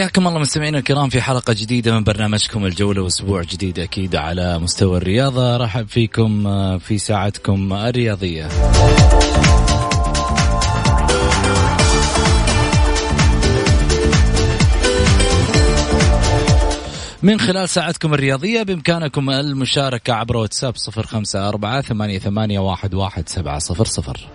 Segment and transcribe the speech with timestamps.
[0.00, 4.96] حياكم الله مستمعينا الكرام في حلقة جديدة من برنامجكم الجولة وأسبوع جديد أكيد على مستوى
[4.96, 5.56] الرياضة.
[5.56, 8.48] رحب فيكم آه، في ساعتكم الرياضية.
[17.22, 23.28] من خلال ساعتكم الرياضية بإمكانكم المشاركة عبر واتساب صفر خمسة أربعة ثمانية, ثمانية واحد, واحد
[23.28, 24.28] سبعة صفر صفر.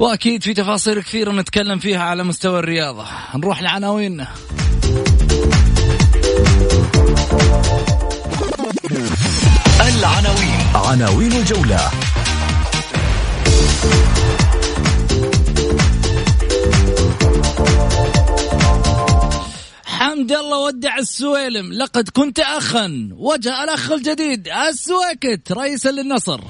[0.00, 3.06] وأكيد في تفاصيل كثيرة نتكلم فيها على مستوى الرياضة.
[3.34, 4.28] نروح لعناويننا
[9.80, 10.60] العناوين.
[10.74, 11.90] عناوين الجولة.
[19.84, 21.72] حمد الله ودع السويلم.
[21.72, 26.40] لقد كنت أخا وجه الأخ الجديد السويكت رئيسا للنصر.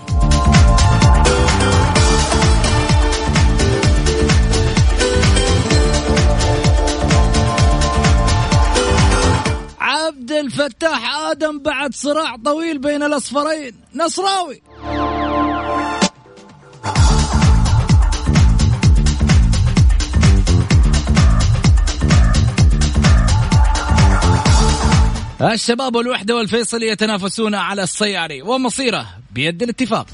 [10.60, 13.74] الفتاح آدم بعد صراع طويل بين الأصفرين.
[13.94, 14.62] نصراوي.
[25.40, 30.06] الشباب والوحدة والفيصل يتنافسون على السياري ومصيره بيد الاتفاق.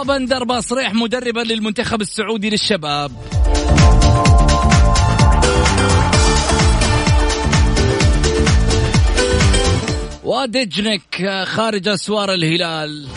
[0.00, 3.12] وبندر باصريح مدربا للمنتخب السعودي للشباب.
[10.24, 13.08] ودجنك خارج أسوار الهلال.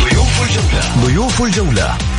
[0.00, 1.06] ضيوف الجولة.
[1.06, 2.13] ضيوف الجولة.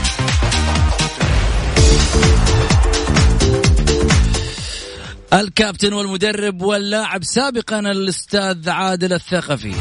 [5.35, 9.73] الكابتن والمدرب واللاعب سابقا الأستاذ عادل الثقفي.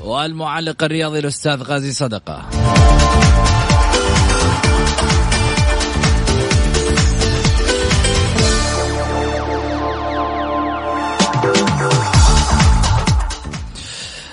[0.00, 2.48] والمعلق الرياضي الأستاذ غازي صدقة.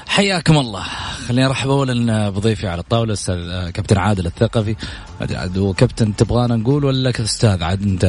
[0.08, 0.99] حياكم الله.
[1.30, 4.76] خليني ارحب اولا بضيفي على الطاولة أستاذ كابتن عادل الثقفي.
[5.20, 8.06] ما أدري عاد هو كابتن تبغانا نقول ولا أستاذ؟ عاد أنت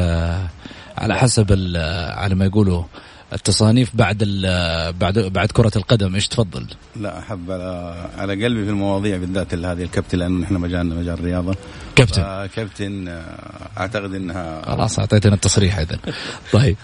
[0.98, 1.52] على حسب
[2.16, 2.84] على ما يقولوا
[3.32, 4.24] التصانيف بعد
[5.00, 6.14] بعد بعد كرة القدم.
[6.14, 10.94] إيش تفضل؟ لا أحب على, على قلبي في المواضيع بالذات هذه الكابتن لأنه نحن مجالنا
[10.94, 11.56] مجال الرياضة.
[11.96, 12.22] كابتن.
[12.22, 13.22] آه، كابتن آه،
[13.78, 15.98] أعتقد إنها خلاص أعطيتنا التصريح اذا
[16.52, 16.76] طيب.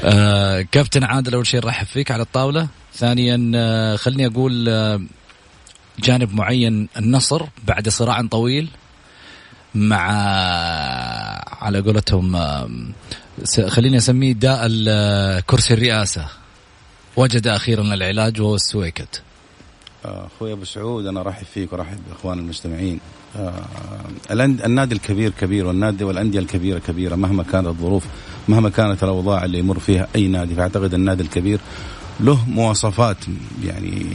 [0.00, 2.68] آه كابتن عادل أول شيء نرحب فيك على الطاولة.
[2.94, 5.00] ثانيا آه خليني أقول آه
[5.98, 8.68] جانب معين النصر بعد صراع طويل
[9.74, 10.00] مع
[11.62, 12.68] على قولتهم آه
[13.66, 14.66] خليني أسميه داء
[15.40, 16.26] كرسي الرئاسة.
[17.16, 19.22] وجد أخيرا العلاج وهو السويكت.
[20.04, 23.00] آه، أخوي أبو سعود أنا ارحب فيك وارحب باخوان المستمعين.
[23.36, 23.66] آه
[24.30, 28.04] النادي الكبير كبير والنادي والأندية الكبيرة كبيرة مهما كانت الظروف
[28.48, 31.60] مهما كانت الأوضاع اللي يمر فيها أي نادي فأعتقد النادي الكبير
[32.20, 33.16] له مواصفات
[33.64, 34.06] يعني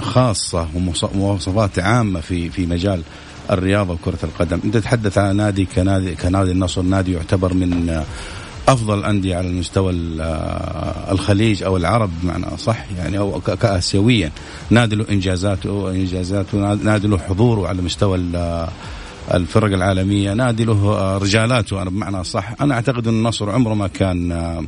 [0.00, 0.68] خاصة
[1.14, 3.02] ومواصفات عامة في في مجال
[3.50, 8.02] الرياضة وكرة القدم، أنت تتحدث عن نادي كنادي كنادي النصر، نادي يعتبر من
[8.68, 9.92] أفضل الأندية على المستوى
[11.10, 14.30] الخليج أو العرب بمعنى صح يعني أو كاسيويا.
[14.70, 18.16] نادي له انجازاته انجازاته نادي له حضوره على مستوى
[19.34, 20.34] الفرق العالمية.
[20.34, 24.66] نادي له رجالاته بمعنى صح أنا أعتقد أن النصر عمره ما كان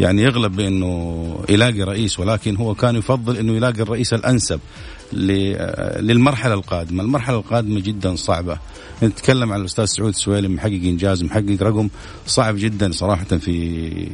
[0.00, 4.60] يعني يغلب بأنه يلاقي رئيس ولكن هو كان يفضل أنه يلاقي الرئيس الأنسب
[5.12, 8.58] للمرحلة القادمة، المرحلة القادمة جدا صعبة،
[9.02, 11.88] نتكلم عن الأستاذ سعود السويلم محقق إنجاز محقق رقم.
[12.26, 14.08] صعب جدا صراحة في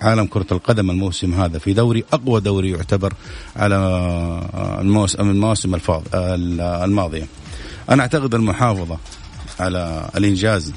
[0.00, 1.58] عالم كرة القدم الموسم هذا.
[1.58, 3.12] في دوري أقوى دوري يعتبر
[3.56, 3.76] على
[4.80, 5.78] الموسم المواسم
[6.60, 7.26] الماضيه.
[7.90, 8.98] أنا أعتقد المحافظة
[9.60, 10.72] على الإنجاز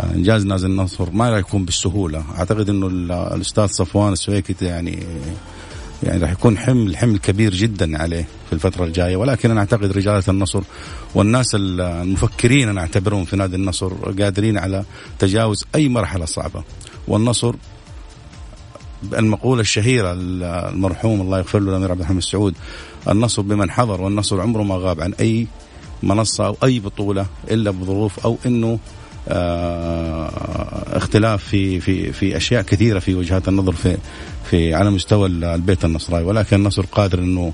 [0.00, 2.24] انجاز نازل النصر ما راح يكون بالسهولة.
[2.38, 2.86] أعتقد إنه
[3.34, 5.06] الأستاذ صفوان السويكت يعني
[6.02, 9.16] يعني راح يكون حمل حمل كبير جدا عليه في الفترة الجاية.
[9.16, 10.62] ولكن أنا أعتقد رجالة النصر
[11.14, 13.92] والناس المفكرين أنا أعتبرهم في نادي النصر
[14.22, 14.84] قادرين على
[15.18, 16.62] تجاوز أي مرحلة صعبة.
[17.08, 17.54] والنصر
[19.18, 22.54] المقولة الشهيرة المرحوم الله يغفر له الأمير عبد الحميد السعود
[23.08, 25.46] النصر بمن حضر والنصر عمره ما غاب عن أي
[26.02, 28.78] منصة أو أي بطولة إلا بظروف أو آه،
[30.96, 33.96] اختلاف في في في أشياء كثيرة في وجهات النظر في
[34.50, 37.52] في على مستوى البيت النصراوي ولكن النصر قادر إنه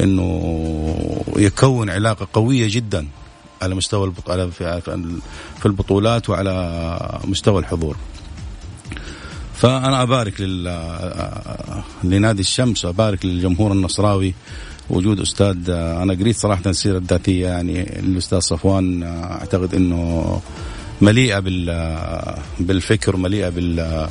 [0.00, 3.06] إنه يكون علاقة قوية جدا
[3.62, 4.12] على مستوى
[5.58, 7.96] في البطولات وعلى مستوى الحضور.
[9.54, 10.40] فأنا أبارك
[12.04, 14.34] لنادي الشمس وابارك للجمهور النصراوي
[14.90, 20.40] وجود أستاذ أنا قريت صراحة السيرة الذاتية يعني الأستاذ صفوان أعتقد إنه
[21.00, 21.66] مليئة بال
[22.60, 24.08] بالفكر مليئة بال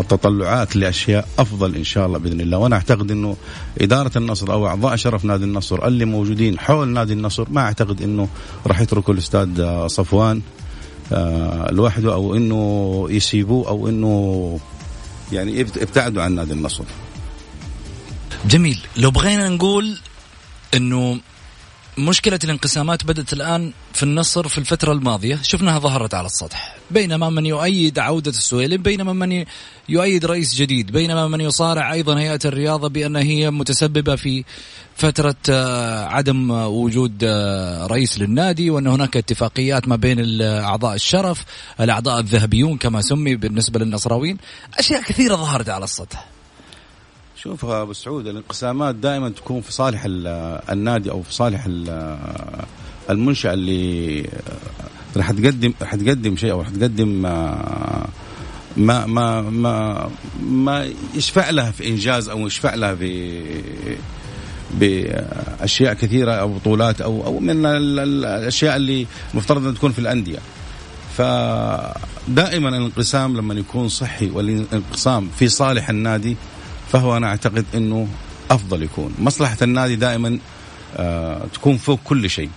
[0.00, 3.36] بالتطلعات لأشياء أفضل إن شاء الله بإذن الله وأنا أعتقد إنه
[3.80, 8.28] إدارة النصر أو أعضاء شرف نادي النصر اللي موجودين حول نادي النصر ما أعتقد إنه
[8.66, 10.42] راح يتركوا الأستاذ صفوان
[11.12, 14.60] آه، لوحده أو إنه يسيبوه أو إنه
[15.32, 16.84] يعني ابتعدوا عن نادي النصر.
[18.44, 19.98] جميل لو بغينا نقول
[20.74, 21.20] إنه
[21.98, 26.76] مشكلة الانقسامات بدأت الآن في النصر في الفترة الماضية شفناها ظهرت على السطح.
[26.90, 29.44] بينما من يؤيد عودة السويلم بينما من
[29.88, 34.44] يؤيد رئيس جديد بينما من يصارع أيضا هيئة الرياضة بأن هي متسببة في
[34.96, 41.44] فترة آه، عدم وجود آه، رئيس للنادي وأن هناك اتفاقيات ما بين أعضاء الشرف
[41.80, 44.36] الأعضاء الذهبيون كما سمي بالنسبة للنصراويين.
[44.78, 46.26] أشياء كثيرة ظهرت على السطح.
[47.36, 51.66] شوف أبو سعود الانقسامات دائما تكون في صالح النادي أو في صالح
[53.12, 54.26] المنشاه اللي
[55.16, 58.08] راح تقدم راح تقدم شيء أو راح تقدم آه،
[58.76, 60.08] ما ما ما
[60.42, 63.42] ما يشفع لها في إنجاز أو يشفع لها في
[64.74, 70.38] بأشياء كثيرة أو بطولات أو أو من الأشياء اللي مفترض أن تكون في الأندية.
[71.16, 76.36] فدائما الانقسام لما يكون صحي والانقسام في صالح النادي
[76.92, 78.08] فهو أنا أعتقد إنه
[78.50, 80.38] أفضل يكون مصلحة النادي دائما
[81.54, 82.50] تكون فوق كل شيء.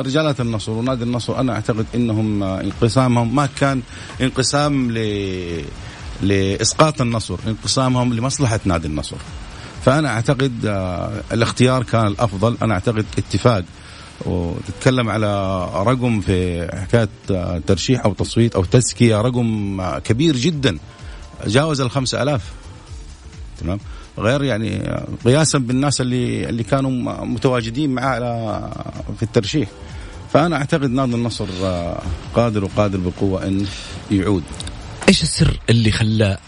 [0.00, 3.82] رجالات النصر ونادي النصر أنا أعتقد إنهم آه انقسامهم ما كان
[4.20, 4.98] انقسام ل
[6.22, 9.16] لإسقاط النصر انقسامهم لمصلحة نادي النصر.
[9.84, 12.56] فأنا أعتقد آه الاختيار كان الأفضل.
[12.62, 13.64] أنا أعتقد اتفاق
[14.26, 20.78] وتتكلم على رقم في حكاية آه، ترشيح أو تصويت أو تزكية رقم آه، كبير جدا.
[21.46, 22.42] جاوز الخمسة ألاف.
[23.60, 23.78] تمام؟
[24.18, 28.70] غير يعني قياسا بالناس اللي اللي كانوا متواجدين معاه
[29.16, 29.68] في الترشيح.
[30.32, 32.02] فأنا أعتقد نادي النصر آه،
[32.34, 33.66] قادر وقادر بقوة إن
[34.10, 34.42] يعود.
[35.08, 36.38] إيش السر اللي خلى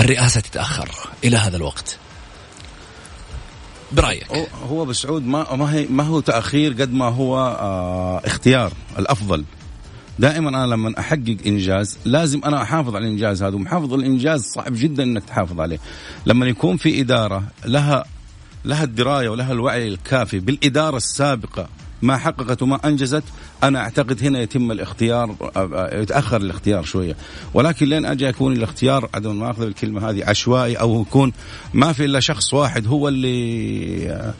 [0.00, 0.88] الرئاسة تتأخر
[1.24, 1.98] إلى هذا الوقت؟
[3.92, 4.26] برأيك.
[4.68, 9.44] هو بسعود ما ما هي ما هو تأخير قد ما هو آه اختيار الأفضل.
[10.18, 15.02] دائما أنا لما أحقق إنجاز لازم أنا أحافظ على الإنجاز هذا ومحافظ الإنجاز صعب جدا
[15.02, 15.78] إنك تحافظ عليه.
[16.26, 18.04] لما يكون في إدارة لها
[18.64, 21.68] لها الدراية ولها الوعي الكافي بالإدارة السابقة
[22.02, 23.22] ما حققت وما أنجزت
[23.62, 25.34] أنا أعتقد هنا يتم الاختيار
[25.92, 27.16] يتأخر الاختيار شوية.
[27.54, 31.32] ولكن لين أجي يكون الاختيار عدم ما أخذ الكلمة هذه عشوائي أو يكون
[31.74, 34.32] ما في إلا شخص واحد هو اللي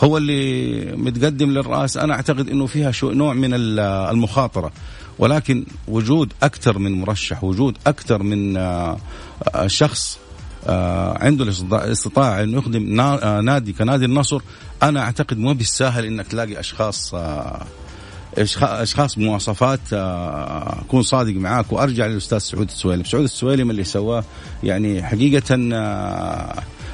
[0.00, 4.72] هو اللي متقدم للرأس أنا أعتقد إنه فيها شو نوع من المخاطرة.
[5.20, 8.98] ولكن وجود أكثر من مرشح وجود أكثر من آه،
[9.54, 10.18] آه، شخص
[10.66, 13.00] آه، عنده الاستطاعه انه يخدم
[13.44, 14.40] نادي كنادي النصر
[14.82, 17.14] أنا أعتقد مو بالسهل إنك تلاقي أشخاص
[18.62, 24.24] أشخاص مواصفات أكون صادق معاك وأرجع للأستاذ سعود السويلم، سعود السويلم اللي سواه
[24.62, 25.54] يعني حقيقة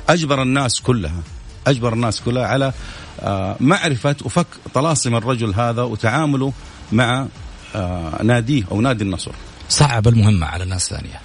[0.09, 1.23] أجبر الناس كلها
[1.67, 2.73] أجبر الناس كلها على
[3.61, 6.53] معرفة وفك طلاسم الرجل هذا وتعامله
[6.93, 7.27] مع
[8.23, 9.33] ناديه أو نادي النصر.
[9.69, 11.21] صعب المهمة على ناس ثانية.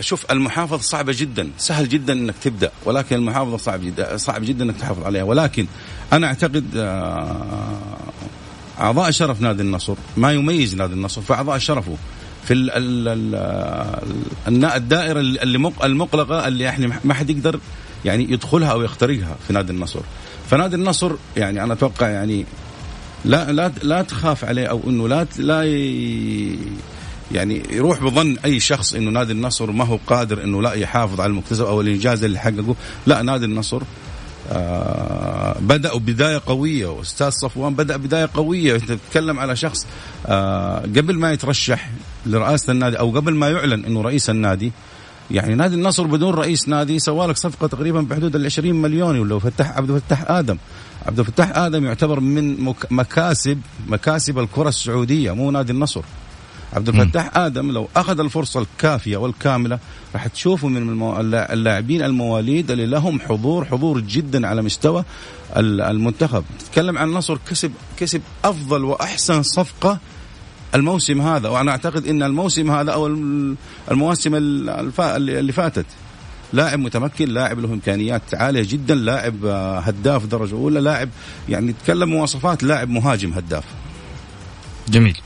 [0.00, 4.76] شوف المحافظة صعبة جدا سهل جدا إنك تبدأ ولكن المحافظة صعب جدا صعب جدا إنك
[4.76, 5.22] تحافظ عليها.
[5.22, 5.66] ولكن
[6.12, 7.76] أنا أعتقد آه،
[8.80, 11.96] أعضاء شرف نادي النصر ما يميز نادي النصر فأعضاء شرفه
[12.44, 12.70] في ال
[14.48, 17.60] ال الدائرة اللي المقلقة اللي إحنا ما حد يقدر
[18.04, 20.00] يعني يدخلها أو يخترقها في نادي النصر.
[20.50, 22.46] فنادي النصر يعني أنا أتوقع يعني
[23.26, 25.62] لا لا لا تخاف عليه أو إنه لا لا
[27.32, 31.30] يعني يروح بظن أي شخص إنه نادي النصر ما هو قادر إنه لا يحافظ على
[31.30, 32.76] المكتسب أو الإنجاز اللي حققه.
[33.06, 33.82] لا نادي النصر
[34.52, 36.86] آه بدأوا بداية قوية.
[36.86, 38.74] وأستاذ صفوان بدأ بداية قوية.
[38.74, 39.86] أنت بتتكلم على شخص
[40.26, 41.90] آه قبل ما يترشح
[42.26, 44.72] لرئاسة النادي أو قبل ما يعلن أنه رئيس النادي
[45.30, 49.38] يعني نادي النصر بدون رئيس نادي سوى لك صفقة تقريبا بحدود ال 20 مليون ولا
[49.38, 50.56] فتح عبد الفتاح آدم.
[51.06, 56.02] عبد الفتاح آدم يعتبر من مكاسب مكاسب الكرة السعودية مو نادي النصر.
[56.72, 59.78] عبد الفتاح آدم لو أخذ الفرصة الكافية والكاملة
[60.14, 61.02] راح تشوفوا من
[61.50, 65.04] اللاعبين المواليد اللي لهم حضور حضور جدا على مستوى
[65.56, 66.44] المنتخب.
[66.58, 69.98] تتكلم عن النصر كسب كسب أفضل وأحسن صفقة
[70.74, 73.06] الموسم هذا وأنا أعتقد إن الموسم هذا أو
[73.90, 75.86] المواسم اللي فاتت.
[76.52, 81.08] لاعب متمكن لاعب له إمكانيات عالية جدا لاعب آه، هداف درجة أولى لاعب
[81.48, 83.64] يعني نتكلم مواصفات لاعب مهاجم هداف.
[84.88, 85.18] جميل.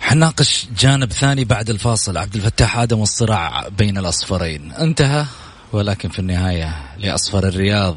[0.00, 2.16] حناقش جانب ثاني بعد الفاصل.
[2.16, 4.72] عبد الفتاح آدم والصراع بين الأصفرين.
[4.72, 5.24] انتهى
[5.72, 7.96] ولكن في النهاية لأصفر الرياض.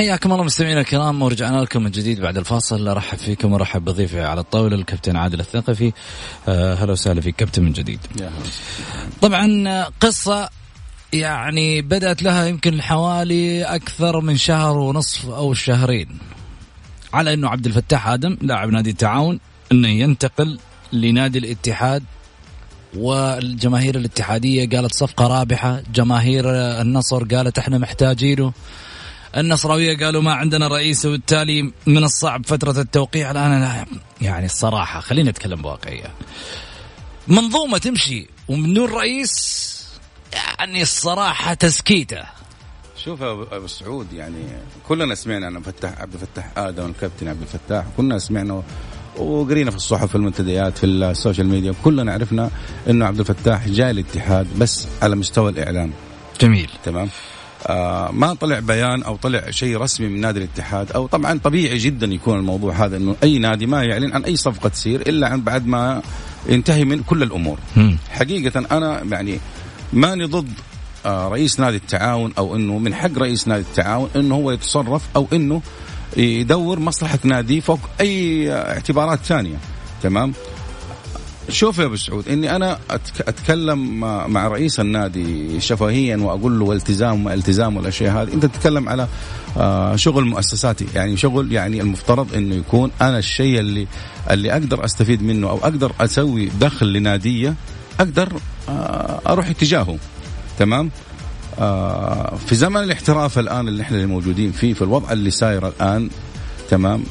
[0.00, 2.88] حياكم الله مستمعينا الكرام ورجعنا لكم من جديد بعد الفاصل.
[2.88, 5.92] أرحب فيكم وارحب بضيفي على الطاولة الكابتن عادل الثقفي.
[6.48, 8.00] آه، هلا وسهلا فيك كابتن من جديد.
[9.22, 10.48] طبعا قصة
[11.12, 16.18] يعني بدأت لها يمكن حوالي أكثر من شهر ونصف أو شهرين.
[17.12, 19.40] على إنه عبد الفتاح آدم لاعب نادي التعاون
[19.72, 20.58] إنه ينتقل
[20.92, 22.02] لنادي الاتحاد
[22.96, 26.44] والجماهير الاتحادية قالت صفقة رابحة، جماهير
[26.80, 28.52] النصر قالت إحنا محتاجينه.
[29.36, 33.30] النصراوية قالوا ما عندنا رئيس وبالتالي من الصعب فترة التوقيع.
[33.30, 33.86] الآن
[34.20, 36.14] يعني الصراحة خلينا نتكلم بواقعية.
[37.28, 39.70] منظومة تمشي ومن دون رئيس
[40.32, 42.22] يعني الصراحة تسكيتة.
[43.04, 44.44] شوف ابو سعود يعني
[44.88, 48.62] كلنا سمعنا عن فتح عبد الفتاح آدم الكابتن عبد الفتاح كلنا سمعنا
[49.16, 52.50] وقرينا في الصحف في المنتديات في ال social media كلنا عرفنا
[52.88, 55.92] أنه عبد الفتاح جاء الاتحاد بس على مستوى الإعلام.
[56.40, 56.70] جميل.
[56.84, 57.08] تمام؟
[57.66, 62.06] آه ما طلع بيان أو طلع شيء رسمي من نادي الاتحاد أو طبعا طبيعي جدا
[62.06, 65.66] يكون الموضوع هذا إنه أي نادي ما يعلن عن أي صفقة تصير إلا عن بعد
[65.66, 66.02] ما
[66.48, 67.58] ينتهي من كل الأمور.
[67.76, 67.96] م.
[68.10, 69.38] حقيقة أنا يعني
[69.92, 70.52] ماني ضد
[71.06, 75.26] آه رئيس نادي التعاون أو إنه من حق رئيس نادي التعاون إنه هو يتصرف أو
[75.32, 75.62] إنه
[76.16, 79.56] يدور مصلحة نادي فوق أي اعتبارات ثانية
[80.02, 80.32] تمام
[81.50, 82.78] شوف يا أبو سعود إني أنا
[83.20, 84.00] أتكلم
[84.32, 88.32] مع رئيس النادي شفهيا واقول له التزام ما التزام والأشياء هذه.
[88.34, 89.08] أنت تتكلم على
[89.56, 93.86] آه، شغل مؤسساتي يعني شغل يعني المفترض إنه يكون أنا الشيء اللي
[94.30, 97.54] اللي أقدر أستفيد منه أو أقدر أسوي دخل لناديه
[98.00, 98.32] أقدر
[98.68, 99.98] آه، أروح اتجاهه.
[100.58, 100.90] تمام؟
[101.58, 106.10] آه، في زمن الاحتراف الآن اللي إحنا موجودين فيه في الوضع اللي ساير الآن
[106.70, 107.04] تمام؟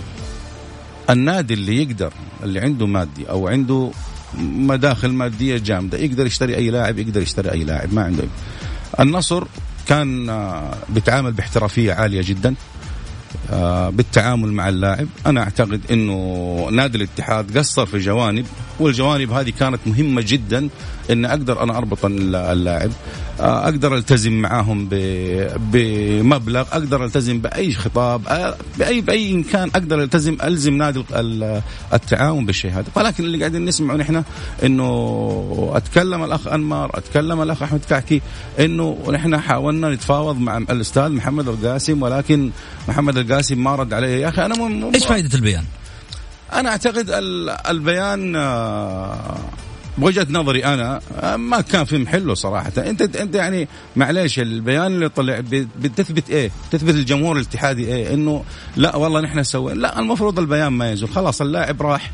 [1.09, 3.91] النادي اللي يقدر اللي عنده مادي أو عنده
[4.37, 5.97] مداخل مادية جامدة.
[5.97, 8.23] يقدر يشتري أي لاعب يقدر يشتري أي لاعب ما عنده.
[8.99, 9.43] النصر
[9.87, 12.55] كان آه، بيتعامل باحترافية عالية جدا
[13.51, 15.07] آه، بالتعامل مع اللاعب.
[15.25, 18.45] أنا أعتقد إنه نادي الاتحاد قصر في جوانب
[18.79, 20.69] والجوانب هذه كانت مهمة جدا
[21.11, 22.91] إن أقدر أنا أربط اللاعب.
[23.39, 24.89] آه، أقدر ألتزم معاهم
[25.71, 26.61] بمبلغ.
[26.61, 28.27] أقدر ألتزم بأي خطاب.
[28.27, 31.03] آه، باي بأي امكان أقدر ألتزم ألزم نادي
[31.93, 32.85] التعاون بالشيء هذا.
[32.95, 34.23] ولكن اللي قاعدين نسمعه نحن
[34.63, 38.21] إنه أتكلم الأخ أنمار أتكلم الأخ أحمد كعكي
[38.59, 42.51] إنه نحن حاولنا نتفاوض مع الأستاذ محمد القاسم ولكن
[42.87, 44.21] محمد القاسم ما رد عليه.
[44.21, 44.91] يا أخي أنا م...
[44.93, 45.63] إيش فائده البيان؟
[46.53, 47.05] أنا أعتقد
[47.69, 49.37] البيان آه،
[49.97, 52.71] بوجهة نظري أنا آه، ما كان في محله صراحة.
[52.77, 55.39] أنت أنت يعني معليش البيان اللي طلع
[55.79, 58.43] بتثبت إيه؟ تثبت الجمهور الاتحادي إيه؟ إنه
[58.75, 61.09] لا والله نحن سوينا لا المفروض البيان ما يزول.
[61.09, 62.11] خلاص اللاعب راح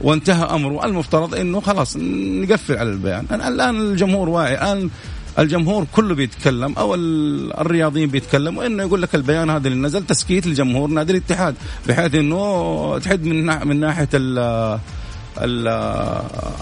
[0.00, 0.84] وانتهى أمره.
[0.84, 3.26] المفترض إنه خلاص نقفل على البيان.
[3.32, 4.54] الآن الجمهور واعي.
[4.54, 4.90] الآن
[5.38, 10.88] الجمهور كله بيتكلم أو الرياضيين بيتكلموا انه يقول لك البيان هذا اللي نزل تسكيت لجمهور
[10.88, 11.54] نادي الاتحاد
[11.88, 14.58] بحيث إنه تحد من من ناحية ال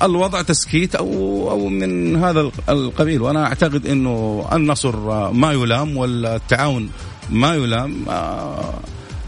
[0.02, 1.10] الوضع تسكيت أو
[1.50, 3.22] أو من هذا القبيل.
[3.22, 4.96] وأنا أعتقد إنه النصر
[5.32, 6.90] ما يلام والتعاون
[7.30, 8.08] ما يلام.
[8.08, 8.74] آه،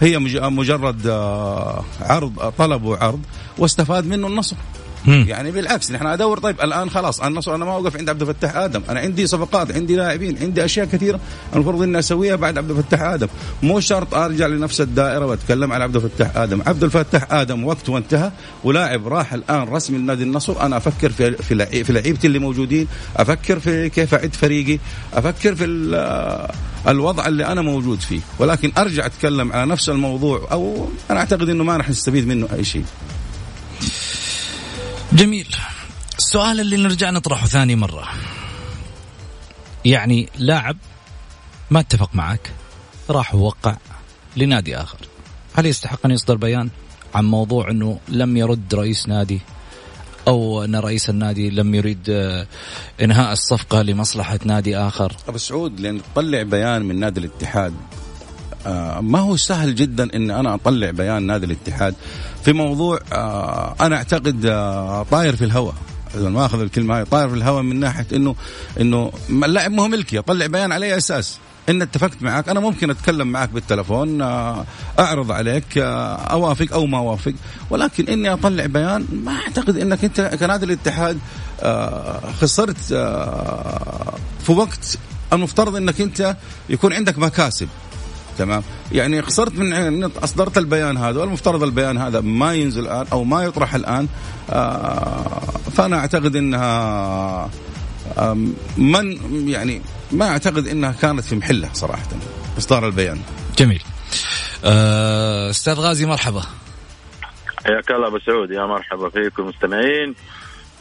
[0.01, 3.21] هي مجرد آه، عرض طلب وعرض
[3.59, 4.57] واستفاد منه النصر.
[5.07, 8.83] يعني بالعكس نحن أدور طيب الآن خلاص النصر أنا ما أوقف عند عبد الفتاح آدم.
[8.89, 11.21] أنا عندي صفقات عندي لاعبين عندي أشياء كثيرة
[11.55, 13.29] المفروض إني أسويها بعد عبد الفتاح آدم.
[13.63, 16.63] مو شرط أرجع لنفس الدائرة وأتكلم على عبد الفتاح آدم.
[16.67, 18.31] عبد الفتاح آدم وقته انتهى
[18.65, 20.61] ولاعب راح الآن رسمي لنادي النصر.
[20.61, 24.79] أنا أفكر في في في لعيبتي اللي موجودين أفكر في كيف أعد فريقي
[25.15, 25.65] أفكر في
[26.89, 28.21] الوضع اللي أنا موجود فيه.
[28.39, 32.65] ولكن أرجع أتكلم على نفس الموضوع أو أنا أعتقد إنه ما راح نستفيد منه أي
[32.65, 32.85] شيء.
[35.13, 35.57] جميل.
[36.19, 38.09] السؤال اللي نرجع نطرحه ثاني مرة.
[39.85, 40.77] يعني لاعب
[41.71, 42.53] ما اتفق معك
[43.11, 43.77] راح وقع
[44.37, 44.99] لنادي آخر.
[45.55, 46.71] هل يستحق أن يصدر بيان
[47.15, 49.41] عن موضوع أنه لم يرد رئيس نادي
[50.29, 52.47] أو أن رئيس النادي لم يريد آه،
[53.01, 57.75] إنهاء الصفقة لمصلحة نادي آخر؟ أبو سعود لأن تطلع بيان من نادي الاتحاد
[59.01, 61.95] ما هو سهل جدا ان أنا أطلع بيان نادي الاتحاد
[62.45, 65.75] في موضوع آه، أنا أعتقد آه، طاير في الهواء.
[66.15, 68.35] إذا ما أخذ الكلمة هاي طاير في الهواء من ناحية إنه
[68.81, 72.91] إنه اللاعب ما هو ملكي أطلع بيان على أي أساس؟ إن اتفقت معك أنا ممكن
[72.91, 74.23] أتكلم معك بالتلفون
[74.99, 77.35] أعرض عليك أوافق أو ما أوافق
[77.71, 81.19] ولكن إني أطلع بيان ما أعتقد إنك أنت كنادي الاتحاد
[82.41, 82.79] خسرت
[84.45, 84.99] في وقت
[85.33, 86.37] المفترض إنك أنت
[86.69, 87.69] يكون عندك مكاسب.
[88.39, 93.43] تمام؟ يعني خسرت من أصدرت البيان هذا والمفترض البيان هذا ما ينزل الآن أو ما
[93.43, 94.09] يطرح الآن
[94.51, 95.41] آه
[95.77, 97.51] فأنا أعتقد إنها
[98.77, 102.09] من يعني ما أعتقد إنها كانت في محلها صراحة
[102.59, 103.21] إصدار البيان.
[103.59, 103.83] جميل.
[104.65, 106.43] آه، أستاذ غازي مرحبا.
[107.65, 108.51] حياك الله أبو سعود.
[108.51, 110.15] يا مرحبا فيكم مستمعين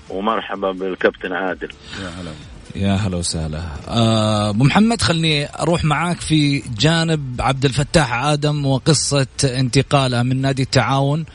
[0.10, 1.70] ومرحبا بالكابتن عادل.
[2.02, 2.32] يا هلا.
[2.75, 3.62] يا هلا وسهلا.
[3.88, 10.62] آه، أبو محمد خلني أروح معاك في جانب عبد الفتاح آدم وقصة انتقاله من نادي
[10.62, 11.25] التعاون.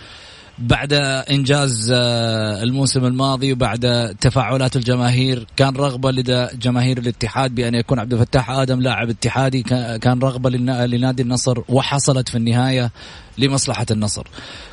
[0.63, 0.93] بعد
[1.31, 8.13] إنجاز آه، الموسم الماضي وبعد تفاعلات الجماهير كان رغبة لدى جماهير الاتحاد بأن يكون عبد
[8.13, 9.63] الفتاح آدم لاعب اتحادي
[9.99, 12.91] كان رغبة لنادي النصر وحصلت في النهاية
[13.39, 14.27] لمصلحة النصر.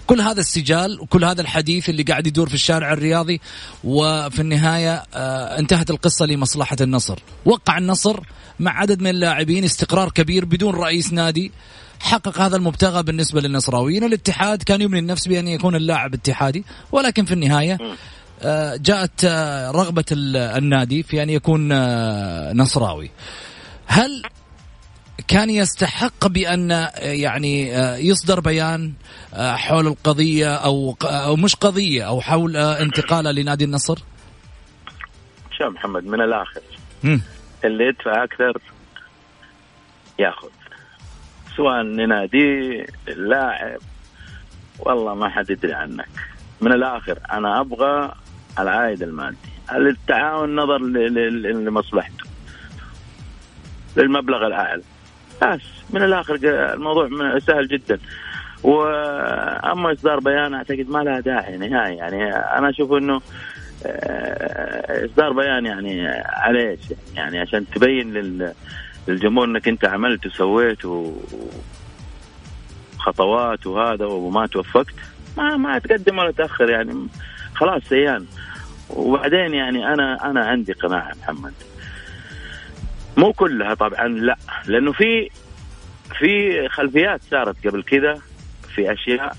[0.07, 3.41] كل هذا السجال وكل هذا الحديث اللي قاعد يدور في الشارع الرياضي
[3.83, 7.19] وفي النهاية آه، انتهت القصة لمصلحة النصر.
[7.45, 8.19] وقع النصر
[8.59, 11.51] مع عدد من اللاعبين استقرار كبير بدون رئيس نادي
[11.99, 17.33] حقق هذا المبتغى بالنسبة للنصراويين الاتحاد كان يبني النفس بأن يكون اللاعب اتحادي ولكن في
[17.33, 17.77] النهاية
[18.41, 23.11] آه، جاءت آه، رغبة النادي في أن يكون آه، نصراوي.
[23.87, 24.23] هل
[25.27, 27.69] كان يستحق بأن يعني
[28.07, 28.93] يصدر بيان
[29.35, 33.99] حول القضية أو أو مش قضية أو حول انتقاله لنادي النصر؟
[35.57, 36.61] شوف محمد من الآخر.
[37.63, 38.61] اللي يدفع أكثر
[40.19, 40.47] ياخذ.
[41.59, 43.79] سواء نناديه اللاعب
[44.79, 46.07] والله ما حد يدري عنك.
[46.61, 48.11] من الآخر أنا أبغى
[48.59, 49.37] العائد المادي
[49.71, 52.25] التعاون نظر لمصلحته
[53.97, 54.81] للمبلغ الأعلى.
[55.41, 56.39] بس من الآخر
[56.73, 57.99] الموضوع سهل جدا.
[58.63, 61.95] وأما إصدار بيان أعتقد ما لها داعي نهائي.
[61.95, 63.21] يعني أنا أشوف إنه
[63.85, 66.79] آه، إصدار بيان يعني على إيش؟
[67.15, 68.53] يعني عشان تبين لل
[69.09, 70.79] للجمهور انك انت عملت وسويت
[72.97, 74.93] خطوات وهذا وما توفقت
[75.37, 77.07] ما ما تقدم ولا تأخر يعني.
[77.55, 78.25] خلاص سيان.
[78.89, 81.53] وبعدين يعني أنا أنا عندي قناعة محمد.
[83.17, 84.37] مو كلها طبعا لا.
[84.65, 85.29] لأنه في
[86.19, 88.19] في خلفيات صارت قبل كذا
[88.75, 89.37] في أشياء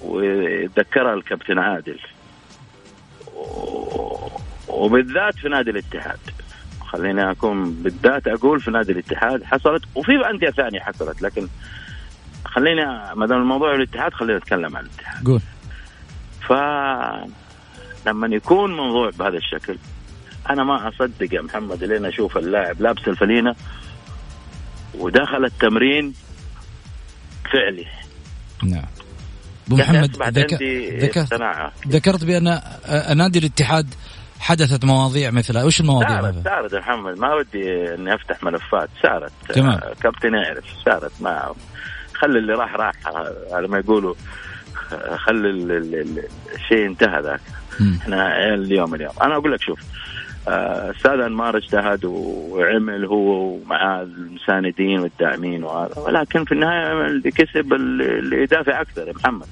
[0.00, 1.98] وذكرها الكابتن عادل.
[4.68, 6.18] وبالذات في نادي الاتحاد.
[6.92, 11.48] خليني أكون بالذات أقول في نادي الاتحاد حصلت وفي أندية ثانية حصلت لكن
[12.44, 12.84] خليني
[13.16, 15.26] ما دام الموضوع الاتحاد خلينا نتكلم عن الاتحاد.
[15.26, 15.40] قول.
[16.48, 16.52] ف
[18.06, 19.78] لما يكون موضوع بهذا الشكل
[20.50, 23.54] أنا ما أصدق يا محمد لين أشوف اللاعب لابس الفلينة
[24.94, 26.14] ودخل التمرين
[27.52, 27.86] فعلي.
[28.64, 28.84] نعم.
[29.66, 30.62] أبو محمد ذك...
[31.02, 31.42] ذكرت.
[31.88, 32.60] ذكرت بأن
[33.16, 33.94] نادي الاتحاد
[34.40, 37.18] حدثت مواضيع مثلها وش المواضيع سارت؟ سارت يا محمد.
[37.18, 38.88] ما ودي إني أفتح ملفات.
[39.02, 39.32] سارت.
[39.48, 39.70] تمام.
[39.70, 41.54] آه، كابتن يعرف سارت ما
[42.14, 42.92] خلي اللي راح راح
[43.52, 44.14] على ما يقولوا
[44.92, 46.24] آه، خلي ال- ال- ال-
[46.54, 47.40] الشيء انتهى ذاك.
[48.00, 49.12] إحنا عيال اليوم اليوم.
[49.22, 49.78] أنا أقول لك شوف
[50.48, 55.98] آه، أستاذ أنمار اجتهد وعمل هو ومع المساندين والداعمين وهذا.
[55.98, 59.46] ولكن في النهاية اللي كسب اللي يدافع أكثر يا محمد.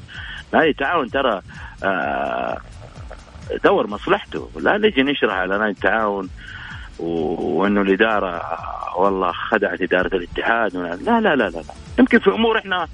[0.52, 1.40] نادي التعاون ترى
[1.84, 2.58] آه،
[3.64, 4.50] دور مصلحته.
[4.56, 6.28] لا نجي نشرح على نادي التعاون
[6.98, 8.42] وإنه الإدارة
[8.96, 10.76] والله خدعت إدارة الاتحاد.
[10.76, 11.62] ولا- لا لا لا لا, لا.
[11.98, 12.88] يمكن في أمور إحنا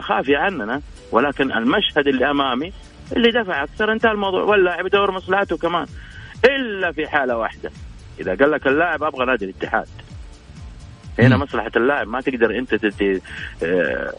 [0.00, 0.80] خافية عننا
[1.12, 2.72] ولكن المشهد اللي أمامي
[3.16, 5.86] اللي دفع أكثر انتهى الموضوع واللاعب يدور مصلحته كمان.
[6.44, 7.70] إلا في حالة واحدة.
[8.20, 9.88] إذا قال لك اللاعب أبغى نادي الاتحاد.
[11.18, 11.36] هنا.
[11.36, 12.74] مصلحة اللاعب ما تقدر أنت
[13.62, 14.12] آه،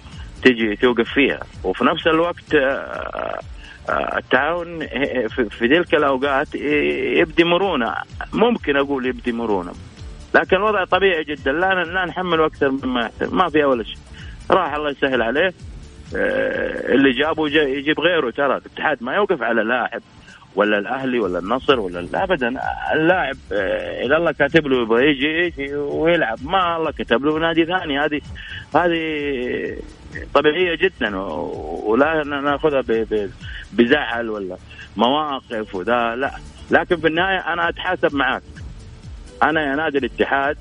[0.43, 1.39] تجي توقف فيها.
[1.63, 3.39] وفي نفس الوقت آه،
[4.17, 4.87] التعاون
[5.49, 6.55] في تلك الأوقات
[7.19, 7.93] يبدي مرونة.
[8.33, 9.71] ممكن أقول يبدي مرونة.
[10.35, 11.51] لكن الوضع طبيعي جدا.
[11.51, 13.97] لا لا نحمله أكثر مما يحتمل ما فيها ولا شيء.
[14.51, 15.53] راح الله يسهل عليه.
[16.15, 18.29] آه، اللي جابه جا- يجيب غيره.
[18.29, 20.01] ترى الاتحاد ما يوقف على لاعب
[20.55, 22.55] ولا الأهلي ولا النصر ولا لا ابدا.
[22.93, 26.37] اللاعب آه، إذا الله كاتب له يبغى يجي يجي ويلعب.
[26.43, 27.99] ما الله كتب له نادي ثاني.
[27.99, 28.21] هذه
[28.75, 29.77] هذه
[30.33, 32.83] طبيعية جدا ولا نأخذها
[33.73, 34.57] بزعل ولا
[34.97, 36.31] مواقف وذا لا.
[36.71, 38.43] لكن في النهاية أنا أتحاسب معاك.
[39.43, 40.57] أنا يا نادي الاتحاد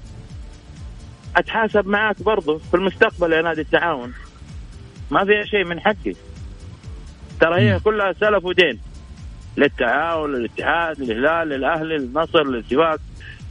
[1.37, 4.15] أتحاسب معاك برضه في المستقبل يا نادي التعاون.
[5.11, 6.15] ما فيها شيء من حقي.
[7.41, 8.79] ترى هي كلها سلف ودين.
[9.57, 13.01] للتعاون للاتحاد للهلال للأهلي للنصر للاتفاق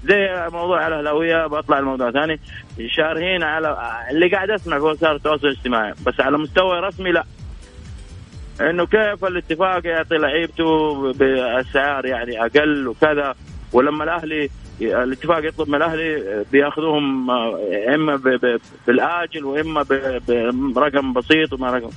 [0.07, 2.39] زي موضوع الاهلاويه بطلع الموضوع ثاني.
[2.87, 3.77] شارهين على
[4.11, 5.93] اللي قاعد أسمع في وسائل التواصل الاجتماعي.
[6.05, 7.23] بس على مستوى رسمي لا.
[8.61, 13.35] إنه كيف الاتفاق يعطي لعيبته بأسعار يعني أقل وكذا.
[13.73, 14.49] ولما الاهلي
[14.81, 17.31] الاتفاق يطلب من الأهلي بياخذوهم
[17.93, 18.15] إما
[18.87, 19.85] بالآجل وإما
[20.51, 21.89] برقم بسيط وما رقم.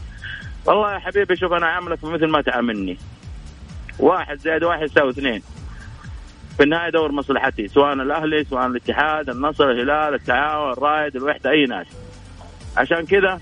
[0.66, 2.99] والله يا حبيبي شوف أنا عاملك مثل ما تعاملني.
[3.99, 5.42] واحد زائد واحد يساوي اثنين.
[6.61, 11.87] في النهاية دور مصلحتي سواء الأهلي سواء الاتحاد النصر الهلال التعاون الرائد الوحدة أي ناس.
[12.77, 13.40] عشان كذا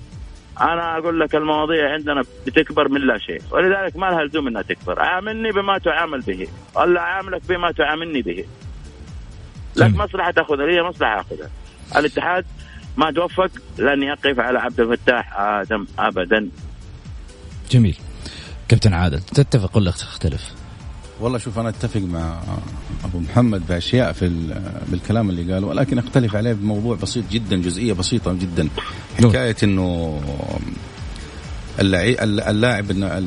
[0.60, 3.42] أنا أقول لك المواضيع عندنا بتكبر من لا شيء.
[3.50, 5.00] ولذلك ما لها لزوم إنها تكبر.
[5.00, 6.48] عاملني بما تعامل به.
[6.78, 8.44] الله عاملك بما تعاملني به.
[9.76, 9.96] لك.
[9.96, 10.66] مصلحة تأخذها.
[10.66, 11.50] لي مصلحة أخذها.
[11.96, 12.44] الاتحاد
[12.96, 16.48] ما توفق لن يقف على عبد الفتاح آدم ابدا.
[17.70, 17.98] جميل.
[18.68, 20.57] كابتن عادل تتفق ولا تختلف؟
[21.20, 22.40] والله شوف أنا أتفق مع
[23.04, 27.92] أبو محمد بأشياء في ال- بالكلام اللي قاله ولكن أختلف عليه بموضوع بسيط جدا جزئية
[27.92, 28.68] بسيطة جدا.
[29.18, 30.20] حكاية إنه
[31.80, 33.18] اللاعب اللي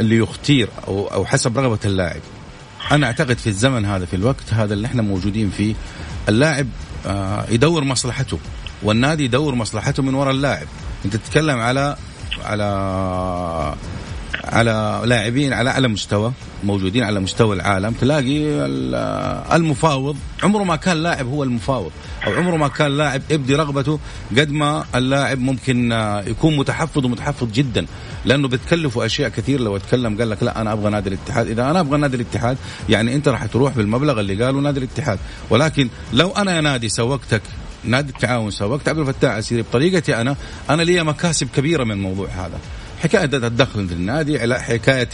[0.00, 2.20] اللي يختير أو أو حسب رغبة اللاعب.
[2.92, 5.74] أنا أعتقد في الزمن هذا في الوقت هذا اللي إحنا موجودين فيه
[6.28, 6.66] اللاعب
[7.06, 8.38] آه، يدور مصلحته
[8.82, 10.66] والنادي يدور مصلحته من وراء اللاعب.
[11.04, 11.96] أنت تتكلم على
[12.44, 13.74] على
[14.44, 16.32] على لاعبين على أعلى مستوى
[16.64, 17.92] موجودين على مستوى العالم.
[17.92, 18.94] تلاقي ال-
[19.52, 21.90] المفاوض عمره ما كان لاعب هو المفاوض.
[22.26, 23.98] أو عمره ما كان لاعب يبدي رغبته
[24.38, 27.86] قد ما اللاعب ممكن آه، يكون متحفظ ومتحفظ جدا.
[28.24, 29.60] لأنه بتكلفه أشياء كثير.
[29.60, 31.46] لو أتكلم قال لك لا أنا أبغى نادي الاتحاد.
[31.48, 32.56] إذا أنا أبغى نادي الاتحاد
[32.88, 35.18] يعني أنت راح تروح بالمبلغ اللي قاله نادي الاتحاد.
[35.50, 37.42] ولكن لو أنا يا نادي سوقتك
[37.84, 40.36] نادي التعاون سوقت عبد الفتاح السيري بطريقتي أنا
[40.70, 42.58] أنا لي مكاسب كبيرة من الموضوع هذا.
[43.02, 45.08] حكاية الدخل في النادي على حكاية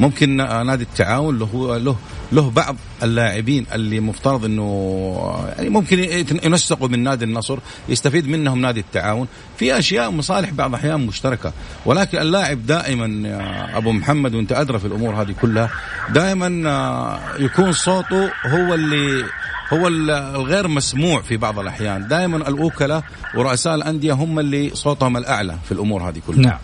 [0.00, 1.96] ممكن نادي التعاون له له
[2.32, 5.98] له بعض اللاعبين اللي مفترض إنه يعني ممكن
[6.44, 9.26] ينسقوا من نادي النصر يستفيد منهم نادي التعاون.
[9.58, 11.52] في أشياء مصالح بعض الأحيان مشتركة.
[11.86, 15.70] ولكن اللاعب دائما يا أبو محمد وأنت أدرى في الأمور هذه كلها
[16.10, 19.24] دائما آه، يكون صوته هو اللي
[19.72, 22.08] هو ال- الغير مسموع في بعض الأحيان.
[22.08, 23.02] دائما الوكلاء
[23.34, 26.40] ورؤساء الأندية هم اللي صوتهم الأعلى في الأمور هذه كلها.
[26.40, 26.58] نعم.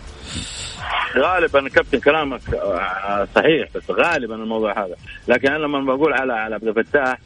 [1.17, 4.95] غالبا كابتن كلامك آه، صحيح بس غالبا الموضوع هذا.
[5.27, 7.17] لكن أنا لما بقول على على عبد الفتاح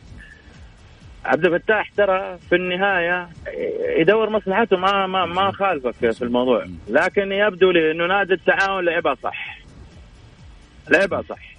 [1.25, 3.29] عبد الفتاح ترى في النهاية
[3.97, 6.65] يدور مصلحته ما ما ما خالفك في الموضوع.
[6.89, 9.59] لكن يبدو لي إنه نادي التعاون لعبها صح.
[10.89, 11.51] لعبها صح.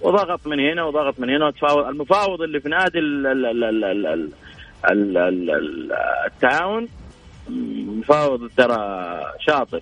[0.00, 1.46] وضغط من هنا وضغط من هنا.
[1.46, 2.98] وتفاوض المفاوض اللي في نادي
[6.26, 6.88] التعاون
[7.98, 9.80] مفاوض ترى شاطر.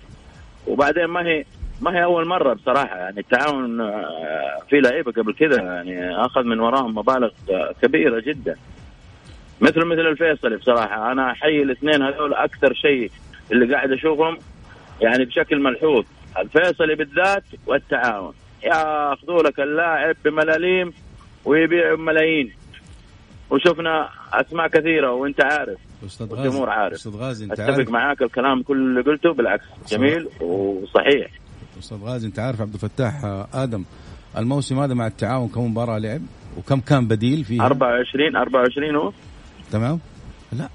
[0.67, 1.45] وبعدين ما هي
[1.81, 2.97] ما هي أول مرة بصراحة.
[2.97, 7.29] يعني التعاون آه، في لعيبة قبل كذا يعني أخذ من وراهم مبالغ
[7.81, 8.55] كبيرة جدا.
[9.61, 11.11] مثل مثل الفيصلي بصراحة.
[11.11, 13.11] أنا أحيي الاثنين هذول أكثر شيء
[13.51, 14.37] اللي قاعد أشوفهم
[15.01, 16.05] يعني بشكل ملحوظ.
[16.37, 18.33] الفيصلي بالذات والتعاون.
[18.63, 20.93] ياخذوا لك اللاعب بملاليم
[21.45, 22.53] ويبيعوا بملايين.
[23.49, 25.90] وشفنا أسماء كثيرة وأنت عارف.
[26.05, 26.47] أستاذ غازي.
[26.47, 26.93] الجمهور عارف.
[26.93, 29.63] أستاذ غازي أنت أتفق معاك الكلام كل اللي قلته بالعكس.
[29.89, 31.31] جميل وصحيح.
[31.79, 33.21] أستاذ غازي أنت عارف عبد الفتاح
[33.53, 33.83] آدم
[34.37, 36.21] الموسم هذا مع التعاون كم مباراة لعب؟
[36.57, 39.11] وكم كان بديل فيها 24 24 هو.
[39.71, 39.99] تمام؟
[40.53, 40.69] لا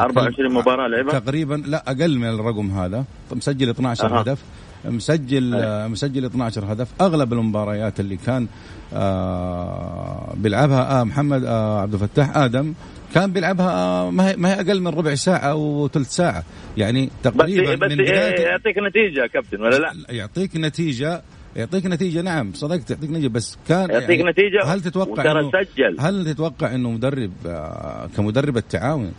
[0.00, 1.18] 24 مباراة لعبها.
[1.18, 3.04] تقريبا لا أقل من الرقم هذا.
[3.32, 4.20] مسجل 12 أه.
[4.20, 4.42] هدف.
[4.84, 5.86] مسجل أه.
[5.88, 6.88] مسجل 12 هدف.
[7.00, 8.46] أغلب المباريات اللي كان
[8.94, 12.74] آه بيلعبها آه محمد آه عبد الفتاح آدم
[13.14, 16.44] كان بيلعبها ما هي ما هي أقل من ربع ساعة أو ثلث ساعة.
[16.76, 21.22] يعني تقريبا بس, بس من يعطيك نتيجة كابتن ولا لا؟ يعطيك نتيجة
[21.56, 25.96] يعطيك نتيجة نعم صدقت يعطيك نتيجة بس كان يعطيك يعني نتيجة هل تتوقع إنه سجل.
[26.00, 29.12] هل تتوقع إنه مدرب آه كمدرب التعاون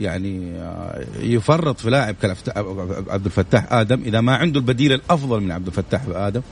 [0.00, 2.16] يعني آه يفرط في لاعب
[3.08, 6.42] عبد الفتاح آدم إذا ما عنده البديل الأفضل من عبد الفتاح آدم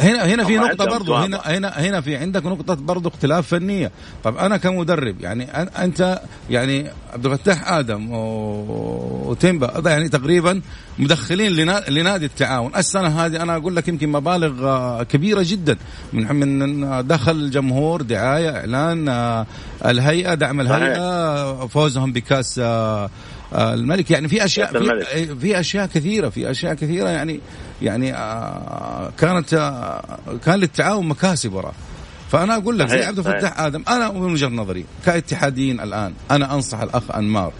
[0.00, 3.90] هنا هنا في نقطة برضه هنا هنا هنا في عندك نقطة برضه اختلاف فنية،
[4.24, 5.44] طب أنا كمدرب يعني
[5.84, 10.60] أنت يعني عبد الفتاح آدم وتيمبا يعني تقريبا
[10.98, 11.52] مدخلين
[11.88, 15.76] لنادي التعاون، السنة هذه أنا أقول لك يمكن مبالغ آه، كبيرة جدا.
[16.12, 19.46] من من دخل الجمهور دعاية إعلان آه،
[19.86, 23.10] الهيئة دعم الهيئة فوزهم بكأس آه،
[23.54, 24.10] آه، الملك.
[24.10, 27.40] يعني في اشياء في, في أشياء كثيرة في أشياء كثيرة يعني
[27.82, 31.72] يعني آه، كانت آه، كان للتعاون مكاسب وراه
[32.30, 36.80] فأنا أقول لك زي عبد الفتاح آدم أنا من وجهة نظري كاتحاديين الآن أنا أنصح
[36.80, 37.52] الأخ أنمار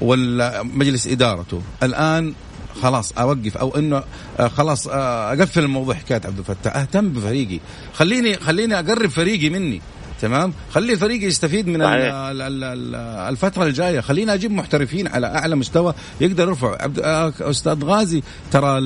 [0.00, 2.34] والمجلس إدارته الآن
[2.82, 4.02] خلاص أوقف أو إنه
[4.38, 7.60] خلاص أقفل الموضوع حكاية عبد الفتاح أهتم بفريقي.
[7.94, 9.80] خليني خليني أقرب فريقي مني.
[10.22, 14.00] تمام؟ خلي الفريق يستفيد من الفترة الجاية.
[14.00, 15.94] خلينا أجيب محترفين على أعلى مستوى.
[16.20, 16.78] يقدر يرفع.
[17.04, 18.78] آه، أستاذ غازي ترى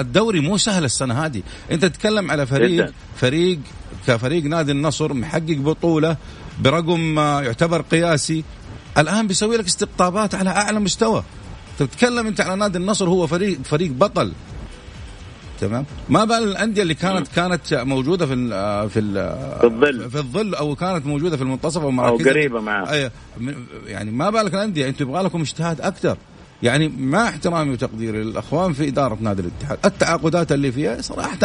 [0.00, 1.42] الدوري مو سهل السنة هذه.
[1.70, 3.58] أنت تتكلم على فريق فريق
[4.06, 6.16] كفريق نادي النصر محقق بطولة
[6.60, 8.44] برقم آه، يعتبر قياسي.
[8.98, 11.24] الآن بيسوي لك استقطابات على أعلى مستوى.
[11.78, 14.32] تتكلم أنت على نادي النصر هو فريق فريق بطل.
[15.60, 19.12] تمام؟ ما بال الأندية اللي كانت كانت موجودة في ال في ال
[19.60, 20.10] في الظل.
[20.10, 23.10] في الظل أو كانت موجودة في المنتصف أو مراكز أو قريبة معاه
[23.86, 26.16] يعني ما بالك الأندية أنتم يبغى لكم اجتهاد أكثر.
[26.62, 31.38] يعني مع احترامي وتقديري للأخوان في إدارة نادي الاتحاد التعاقدات اللي فيها صراحة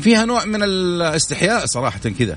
[0.00, 2.36] فيها نوع من الاستحياء صراحة كذا.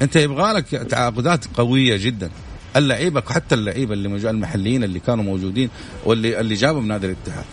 [0.00, 2.30] أنت يبغى لك تعاقدات قوية جدا.
[2.76, 5.70] اللعيبة حتى اللعيبة اللي المحليين اللي كانوا موجودين
[6.04, 7.44] واللي اللي جابوا من نادي الاتحاد.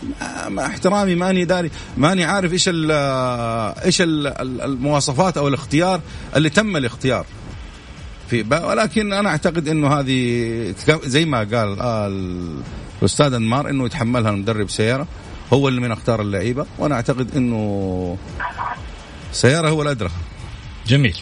[0.52, 2.90] مع احترامي ماني داري ماني عارف إيش ال
[3.84, 4.26] إيش ال
[4.62, 6.00] المواصفات أو الاختيار
[6.36, 7.26] اللي تم الاختيار
[8.30, 12.06] في ولكن أنا أعتقد إنه هذه زي ما قال آه
[13.02, 15.06] الأستاذ أنمار إنه يتحملها المدرب سيارة
[15.52, 18.16] هو اللي من اختار اللعيبة وأنا أعتقد إنه
[19.32, 20.10] سيارة هو الأدرى.
[20.86, 21.16] جميل.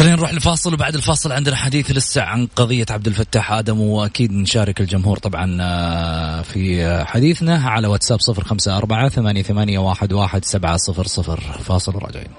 [0.00, 4.80] خلينا نروح لفاصل وبعد الفاصل عندنا حديث لسه عن قضية عبد الفتاح آدم وأكيد نشارك
[4.80, 10.76] الجمهور طبعا آه، في حديثنا على واتساب صفر خمسة أربعة ثمانية, ثمانية واحد, واحد سبعة
[10.76, 11.40] صفر صفر.
[11.64, 12.30] فاصل وراجعين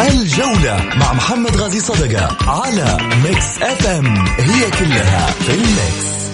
[0.00, 6.33] الجولة مع محمد غازي صدقة على Mix FM هي كلها في ال mix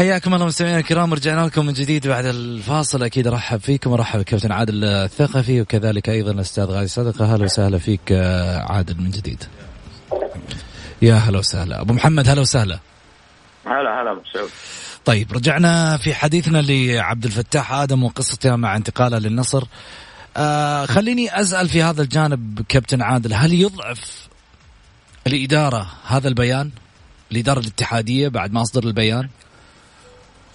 [0.00, 4.52] حياكم الله مستمعينا الكرام رجعنا لكم من جديد بعد الفاصل أكيد أرحب فيكم ارحب بالكابتن
[4.52, 8.12] عادل الثقفي وكذلك أيضا الأستاذ غازي صدقه أهلا وسهلا فيك
[8.70, 9.44] عادل من جديد.
[11.02, 12.78] يا هلا وسهلا أبو محمد هلا وسهلا.
[13.66, 14.50] هلا هلا مسعود.
[15.04, 19.64] طيب رجعنا في حديثنا لعبد الفتاح آدم وقصته مع انتقاله للنصر.
[20.36, 24.28] آه خليني أسأل في هذا الجانب كابتن عادل هل يضعف
[25.26, 26.70] الإدارة هذا البيان؟
[27.32, 29.28] الإدارة الاتحادية بعد ما أصدر البيان؟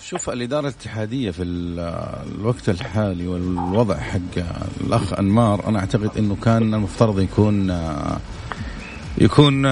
[0.10, 4.44] شوف الإدارة الاتحادية في الوقت الحالي والوضع حق
[4.82, 7.80] الأخ أنمار أنا أعتقد أنه كان المفترض يكون
[9.18, 9.66] يكون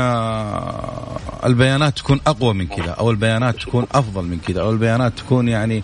[1.43, 5.84] البيانات تكون أقوى من كذا أو البيانات تكون أفضل من كذا أو البيانات تكون يعني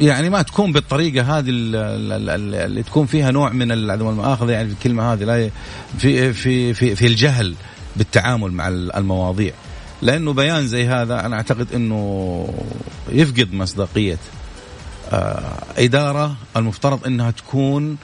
[0.00, 5.12] يعني ما تكون بالطريقة هذه اللي تكون فيها نوع من العدم المؤاخذة يعني في الكلمة
[5.12, 5.50] هذه لا
[5.98, 7.54] في في في في الجهل
[7.96, 9.52] بالتعامل مع المواضيع.
[10.04, 12.48] لأنه بيان زي هذا أنا أعتقد إنه
[13.08, 14.18] يفقد مصداقية
[15.12, 17.96] آه إدارة المفترض إنها تكون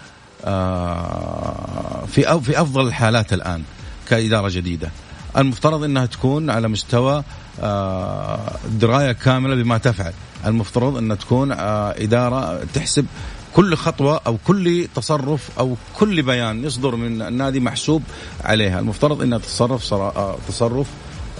[0.44, 3.62] آه في في أفضل الحالات الآن
[4.08, 4.90] كإدارة جديدة.
[5.36, 7.22] المفترض إنها تكون على مستوى
[7.62, 10.12] آه دراية كاملة بما تفعل.
[10.46, 13.06] المفترض إنها تكون إدارة تحسب
[13.54, 18.02] كل خطوة أو كل تصرف أو كل بيان يصدر من النادي محسوب
[18.44, 18.80] عليها.
[18.80, 19.94] المفترض أنها تتصرف
[20.48, 20.86] تصرف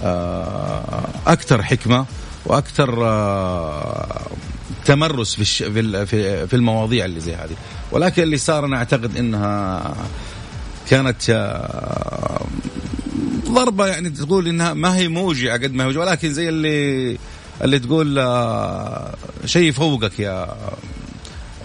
[0.03, 2.05] آه، أكثر حكمة
[2.45, 4.21] وأكثر آه،
[4.85, 6.05] تمرس في
[6.47, 7.55] في المواضيع اللي زي هذه.
[7.91, 9.95] ولكن اللي صار أنا أعتقد أنها
[10.89, 11.31] كانت
[13.51, 17.17] ضربة يعني تقول إنها ما هي موجعة قد ما هي موجعة ولكن زي اللي
[17.63, 18.15] اللي تقول
[19.45, 20.55] شيء فوقك يا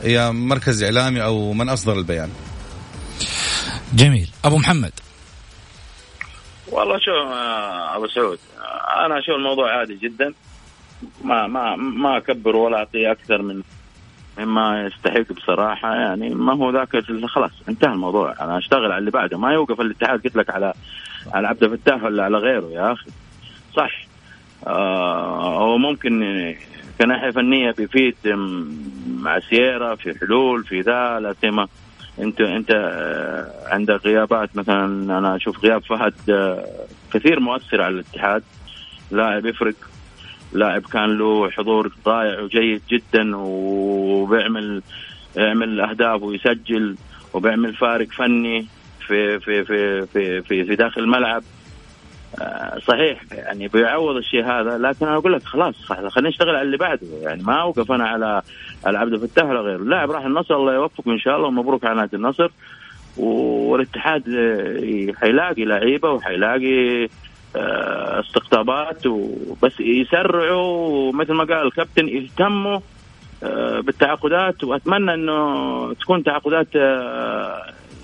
[0.05, 2.29] يا مركز إعلامي أو من أصدر البيان.
[3.95, 4.31] جميل.
[4.45, 4.93] أبو محمد.
[6.73, 7.13] والله شو
[7.97, 8.39] أبو سعود
[9.05, 10.35] أنا أشوف الموضوع عادي جدا.
[11.25, 13.63] ما ما ما أكبر ولا أعطيه أكثر من
[14.39, 15.95] مما يستحق بصراحة.
[15.95, 18.35] يعني ما هو ذاك خلاص انتهى الموضوع.
[18.41, 19.39] أنا أشتغل على اللي بعده.
[19.39, 20.23] ما يوقف الاتحاد.
[20.25, 20.73] قلت لك على
[21.33, 23.11] على عبد الفتاح ولا على غيره يا أخي.
[23.77, 24.07] صح.
[24.67, 26.55] آه هو ممكن
[27.01, 28.17] كناحية فنية بيفيد
[29.07, 31.69] مع سييرا في حلول في ذا لا سيما
[32.19, 34.57] انت انت آه، عندك غيابات.
[34.57, 36.65] مثلا أنا أشوف غياب فهد آه،
[37.13, 38.43] كثير مؤثر على الاتحاد.
[39.11, 39.75] لاعب يفرق
[40.53, 44.83] لاعب كان له حضور رائع وجيد جدا وبيعمل
[45.37, 46.97] يعمل أهداف ويسجل
[47.35, 48.67] وبيعمل فارق فني
[49.07, 51.43] في في في في في, في داخل الملعب.
[52.87, 57.07] صحيح يعني بيعوض الشيء هذا لكن أنا أقول لك خلاص خلينا نشتغل على اللي بعده.
[57.23, 58.43] يعني ما أوقف أنا على
[58.87, 59.77] على عبد الفتاح ولا غيره.
[59.77, 62.51] اللاعب راح النصر الله يوفقه إن شاء الله ومبروك على نادي النصر.
[63.17, 67.09] والاتحاد آه، حيلاقي لعيبة وحيلاقي
[67.57, 72.81] آه، استقطابات وبس يسرعوا مثل ما قال الكابتن يهتموا
[73.83, 74.65] بالتعاقدات.
[74.65, 76.75] وأتمنى إنه تكون تعاقدات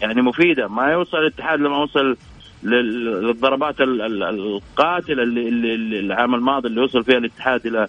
[0.02, 0.68] يعني مفيدة.
[0.68, 2.16] ما يوصل الاتحاد لما وصل
[2.62, 7.86] للضربات القاتلة اللي, اللي العام الماضي اللي وصل فيها الاتحاد إلى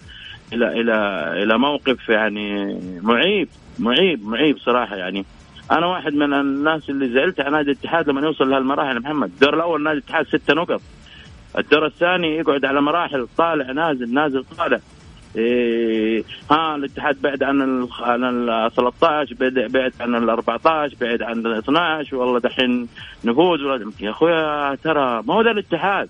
[0.52, 0.94] إلى إلى
[1.42, 5.24] إلى موقف يعني معيب معيب معيب صراحة يعني.
[5.70, 9.28] أنا واحد من الناس اللي زعلت على نادي الاتحاد لما يوصل لهالمراحل محمد.
[9.28, 10.80] الدور الأول نادي الاتحاد ستة نقط.
[11.58, 14.80] الدور الثاني يقعد على مراحل طالع نازل نازل طالع.
[15.36, 21.22] إيه ها الاتحاد بعد عن ال عن ال 13 بعد بعد عن ال 14 بعد
[21.22, 22.88] عن ال 12 والله دحين
[23.24, 23.60] نفوز.
[24.00, 26.08] يا أخويا ترى ما هو ذا الاتحاد.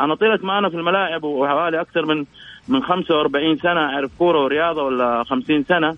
[0.00, 2.24] أنا طيلة ما أنا في الملاعب وحوالي أكثر من
[2.68, 5.96] من 45 سنة أعرف كورة ورياضة ولا 50 سنة.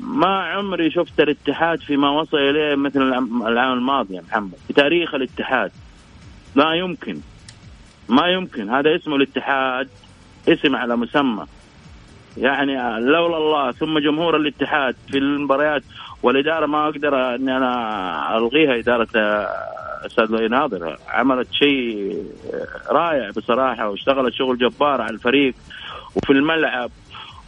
[0.00, 3.02] ما عمري شفت الاتحاد فيما وصل إليه مثل
[3.46, 4.54] العام الماضي يا محمد.
[4.66, 5.72] في تاريخ الاتحاد.
[6.54, 7.20] لا يمكن.
[8.08, 8.70] ما يمكن.
[8.70, 9.88] هذا اسمه الاتحاد.
[10.48, 11.44] اسم على مسمى.
[12.36, 15.82] يعني لولا الله ثم جمهور الاتحاد في المباريات
[16.22, 19.08] والإدارة ما أقدر اني أنا ألغيها إدارة
[20.06, 20.98] أستاذ لؤي ناظر.
[21.08, 22.22] عملت شيء
[22.90, 25.54] رائع بصراحة واشتغلت شغل جبار على الفريق
[26.16, 26.90] وفي الملعب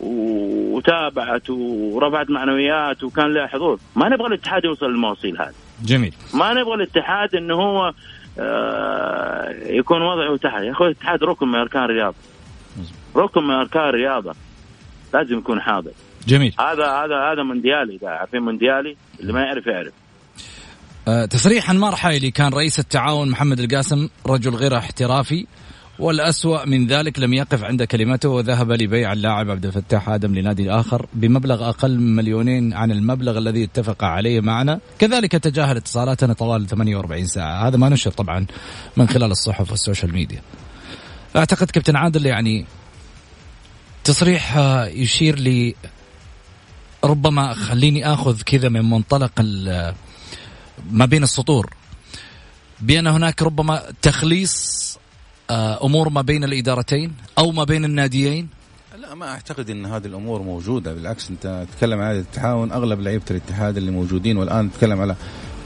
[0.00, 3.78] وتابعت ورفعت معنويات وكان لها حضور.
[3.96, 5.54] ما نبغى الاتحاد يوصل للمواصيل هذه.
[5.84, 6.14] جميل.
[6.34, 7.92] ما نبغى الاتحاد إنه هو
[8.38, 10.62] آه، يكون وضعه تحت.
[10.62, 12.16] يا أخوي الاتحاد ركن من أركان الرياضة.
[13.16, 14.34] ركن من اركان الرياضه
[15.14, 15.90] لازم يكون حاضر.
[16.26, 16.54] جميل.
[16.60, 19.92] هذا هذا هذا مونديالي عارفين مونديالي اللي ما يعرف يعرف.
[21.08, 25.46] أه تصريح انمار حايلي كان رئيس التعاون محمد القاسم رجل غير احترافي
[25.98, 31.06] والأسوأ من ذلك لم يقف عند كلمته وذهب لبيع اللاعب عبد الفتاح آدم لنادي آخر
[31.14, 34.80] بمبلغ أقل من مليونين عن المبلغ الذي اتفق عليه معنا.
[34.98, 37.68] كذلك تجاهل اتصالاتنا طوال 48 ساعة.
[37.68, 38.46] هذا ما نشر طبعا
[38.96, 40.40] من خلال الصحف وال social media.
[41.36, 42.66] أعتقد كابتن عادل يعني
[44.06, 45.74] تصريح يشير لي
[47.04, 49.40] ربما خليني آخذ كذا من منطلق
[50.90, 51.74] ما بين السطور.
[52.80, 54.98] بأن هناك ربما تخليص
[55.50, 58.48] آه، أمور ما بين الإدارتين أو ما بين الناديين.
[58.98, 60.94] لا ما أعتقد إن هذه الأمور موجودة.
[60.94, 65.16] بالعكس أنت تتكلم عن التعاون أغلب لعيبة الاتحاد اللي موجودين والآن تتكلم على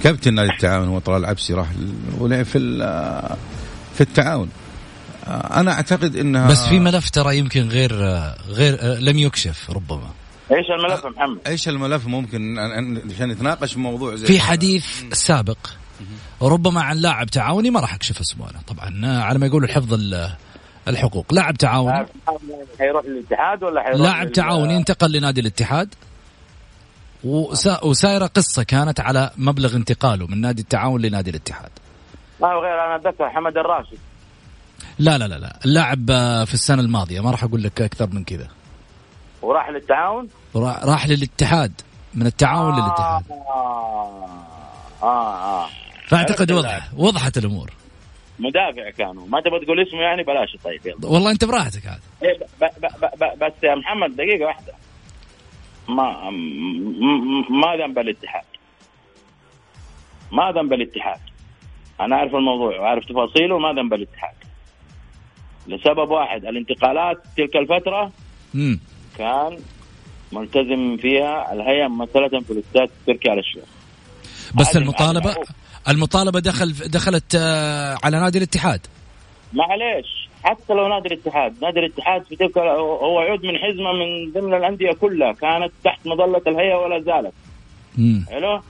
[0.03, 1.69] كابتن نادي التعاون هو طلال العبسي راح
[2.19, 2.59] ولعب في
[3.95, 4.51] في التعاون.
[5.31, 7.93] أنا أعتقد إنها بس في ملف ترى يمكن غير
[8.49, 10.11] غير لم يكشف ربما.
[10.53, 12.59] إيش الملف محمد؟ إيش الملف؟ ممكن
[13.15, 15.59] عشان نتناقش في موضوع زي في حديث سابق
[16.43, 18.61] ربما عن لاعب تعاوني ما راح اكشف اسمه أنا.
[18.67, 20.01] طبعا على ما يقولوا الحفظ
[20.89, 21.35] الحقوق.
[21.35, 21.93] لاعب تعاون
[22.79, 25.95] حيروح للاتحاد ولا حيروح لاعب لل- تعاون ينتقل لنادي الاتحاد.
[27.25, 31.71] وسا- وسايرة قصة كانت على مبلغ انتقاله من نادي التعاون لنادي الاتحاد.
[32.41, 33.99] ما هو غير أنا أتذكر حمد الراشد.
[34.99, 35.59] لا لا لا لا.
[35.65, 38.49] اللاعب آه، في السنة الماضية ما راح أقول لك أكثر من كذا.
[39.43, 41.73] وراح للتعاون؟ را- راح للاتحاد
[42.15, 43.25] من التعاون للاتحاد.
[43.31, 44.27] آه
[45.03, 45.69] آه, آه.
[46.09, 47.71] فاعتقد وضح وضحت الأمور.
[48.39, 51.07] مدافع كانوا ما تبغى تقول اسمه يعني؟ بلاش طيب يلا.
[51.07, 52.39] والله أنت براحتك هذا إيه،
[53.37, 54.73] بس يا محمد دقيقة واحدة.
[55.89, 56.31] ما
[57.51, 58.45] ما ذنب الاتحاد.
[60.33, 61.21] ما ذنب الاتحاد.
[62.01, 64.35] أنا أعرف الموضوع وأعرف تفاصيله ما ذنب الاتحاد.
[65.67, 68.13] لسبب واحد الانتقالات تلك الفترة
[68.55, 68.81] امم
[69.19, 69.59] كان
[70.33, 73.65] ملتزم فيها الهيئة ممثلة في الاستاد التركي على الشيخ.
[74.55, 75.49] بس معروف.
[75.89, 78.81] المطالبه دخل دخلت آه، على نادي الاتحاد.
[79.53, 84.55] معليش حتى لو نادي الاتحاد نادي الاتحاد في تلك هو يعد من حزمة من ضمن
[84.55, 87.35] الأندية كلها كانت تحت مظلة الهيئة ولا زالت.
[88.31, 88.61] حلو؟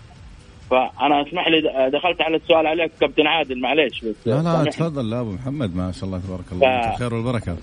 [0.70, 4.14] فأنا أسمح لي دخلت على السؤال عليك كابتن عادل معليش بس.
[4.26, 4.70] لا لا.
[4.70, 7.56] تفضل لا أبو محمد ما شاء الله تبارك الله ف- انت خير والبركة.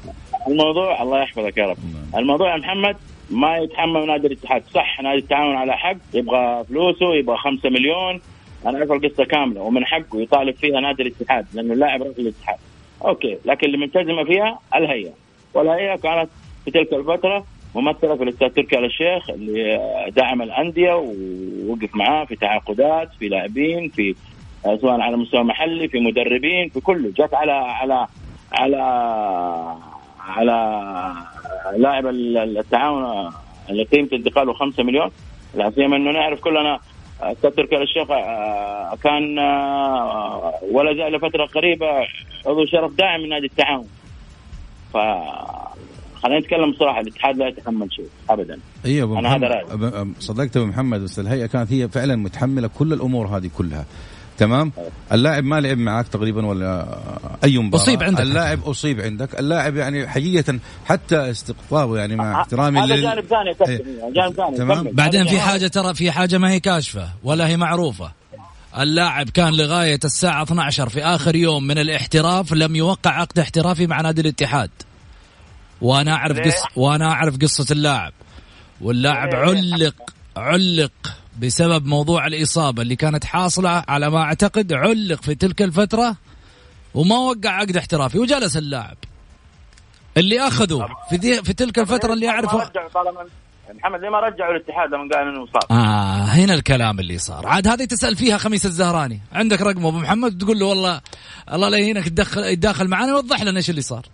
[0.48, 1.78] الموضوع الله يحفظك يا رب.
[2.14, 2.22] نعم.
[2.22, 2.96] الموضوع يا محمد
[3.30, 4.64] ما يتحمل نادي الاتحاد.
[4.74, 8.22] صح نادي التعاون على حق يبغى فلوسه يبغى خمسة مليون.
[8.66, 12.58] أنا اعرف القصة كاملة ومن حقه يطالب فيها نادي الاتحاد لأنه اللاعب راح الاتحاد.
[13.06, 15.12] أوكي لكن اللي ملتزمة فيها الهيئة.
[15.54, 16.30] والهيئة كانت
[16.66, 17.46] في تلك الفترة
[17.82, 19.80] ممثلة في الاستاذ تركي آل الشيخ اللي
[20.16, 24.16] دعم الأندية ووقف معاه في تعاقدات في لاعبين في
[24.66, 27.10] آه، سواء على مستوى محلي في مدربين في كله.
[27.10, 28.08] جت على على
[28.52, 28.78] على
[30.20, 31.14] على
[31.78, 33.32] لاعب ال- التعاون
[33.70, 35.12] اللي قيمه انتقاله 5 مليون.
[35.56, 36.80] لا سيما إنه نعرف كلنا
[37.22, 41.88] أستاذ تركي آل الشيخ آه، كان آه، ولا زال لفترة قريبة
[42.46, 43.88] عضو شرف داعم من نادي التعاون.
[44.94, 44.98] ف
[46.24, 50.66] خلينا نتكلم بصراحة الاتحاد لا يتحمل شيء ابدا اي أبو أنا هذا أب- صدقت أبو
[50.66, 53.86] محمد بس الهيئة كانت هي فعلا متحملة كل الأمور هذه كلها
[54.38, 54.72] تمام
[55.12, 56.98] اللاعب ما لعب معاك تقريبا ولا
[57.44, 58.22] أي مباراة أصيب عندك.
[58.22, 63.50] اللاعب أصيب عندك اللاعب يعني حقيقه حتى استقطابه يعني مع احترامي هذا لل- جانب ثاني
[63.78, 64.12] إيه.
[64.16, 64.84] جانب ثاني تمام.
[64.84, 64.94] كمل.
[64.94, 65.40] بعدين في.
[65.40, 68.12] حاجة ترى في حاجة ما هي كاشفة ولا هي معروفة
[68.80, 74.02] اللاعب كان لغاية الساعة 12 في آخر يوم من الاحتراف لم يوقع عقد احترافي مع
[74.02, 74.70] نادي الاتحاد
[75.82, 78.14] وأنا أعرف ليه؟ قص وأنا أعرف قصة اللاعب.
[78.82, 79.96] واللاعب؟ علق
[80.38, 80.92] علق
[81.40, 86.16] بسبب موضوع الإصابة اللي كانت حاصلة على ما أعتقد علق في تلك الفترة
[86.94, 88.98] وما وقع عقد احترافي وجلس اللاعب.
[90.18, 92.72] اللي اخذه في ذي في تلك الفترة اللي أعرفه
[93.76, 97.48] محمد ليه ما رجعوا الاتحاد لما قال إنه مصاب آه هنا الكلام اللي صار.
[97.48, 99.22] عاد هذه تسأل فيها خميس الزهراني.
[99.34, 101.02] عندك رقمه أبو محمد تقول له والله
[101.54, 104.06] الله لا يهينك تدخل يتداخل معنا يوضح لنا إيش اللي صار.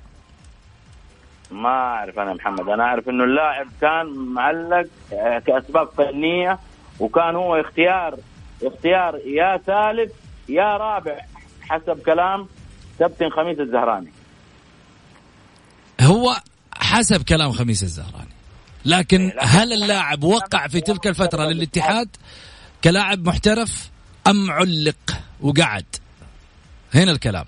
[1.54, 2.70] ما أعرف أنا محمد.
[2.70, 6.60] أنا أعرف إنه اللاعب كان معلق آه، كأسباب فنية
[7.00, 8.18] وكان هو اختيار
[8.64, 10.12] اختيار يا ثالث
[10.50, 11.18] يا رابع
[11.62, 12.48] حسب كلام
[13.00, 14.12] كابتن خميس الزهراني.
[16.02, 16.36] هو
[16.74, 18.34] حسب كلام خميس الزهراني.
[18.86, 22.10] لكن هل اللاعب وقع في تلك الفترة للاتحاد
[22.84, 23.90] كلاعب محترف
[24.28, 25.86] أم علق وقعد؟
[26.94, 27.46] هنا الكلام.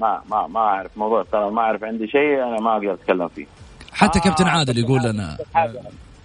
[0.00, 3.46] ما ما ما أعرف موضوع ترى ما أعرف عندي شيء أنا ما أقدر أتكلم فيه.
[3.92, 5.38] حتى آه، كابتن عادل يقول لنا.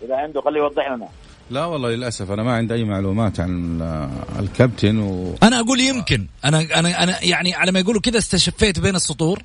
[0.05, 1.07] إذا عنده خليه يوضح لنا.
[1.49, 3.49] لا والله للأسف أنا ما عندي أي معلومات عن
[3.81, 4.09] ال-
[4.39, 8.95] الكابتن و أنا أقول يمكن أنا أنا أنا يعني على ما يقولوا كذا استشفيت بين
[8.95, 9.39] السطور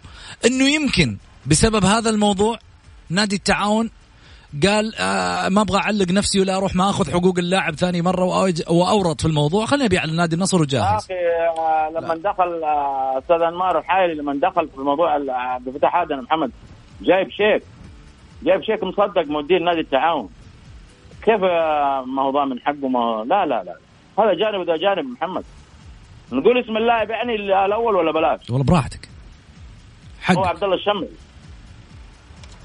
[0.47, 1.17] إنه يمكن
[1.47, 2.59] بسبب هذا الموضوع
[3.11, 3.91] نادي التعاون
[4.67, 8.25] قال آه ما أبغى أعلق نفسي ولا أروح ما اخذ حقوق اللاعب ثاني مرة
[8.71, 9.67] وأورط في الموضوع.
[9.67, 14.35] خليني ابيع لنادي النصر يا وجاهز أخي آه، لما دخل آه، أستاذ أنمار الحايلي لما
[14.43, 16.51] دخل في الموضوع ال- عبد الفتاح عادل محمد
[17.03, 17.63] جايب شيك
[18.43, 20.29] جايب شيك مصدق مدير نادي التعاون.
[21.23, 23.75] كيف آه، ما هو ضامن حقه؟ ما هو لا لا لا.
[24.19, 25.45] هذا جانب وده جانب محمد.
[26.33, 29.09] نقول اسم اللاعب يعني الأول ولا بلاش؟ والله براحتك.
[30.31, 31.09] هو حق عبد الله الشمري.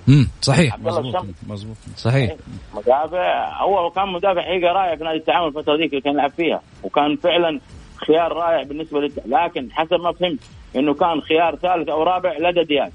[0.10, 0.74] امم صحيح.
[0.74, 2.36] عبد الله مظبوط صحيح.
[2.76, 6.62] مدافع هو كان مدافع حقيقة رائع في نادي التعاون الفترة ذيك اللي كان يلعب فيها.
[6.84, 7.60] وكان فعلا
[8.08, 9.20] خيار رائع بالنسبة للت...
[9.26, 10.40] لكن حسب ما فهمت
[10.76, 12.92] إنه كان خيار ثالث أو رابع لدى دياب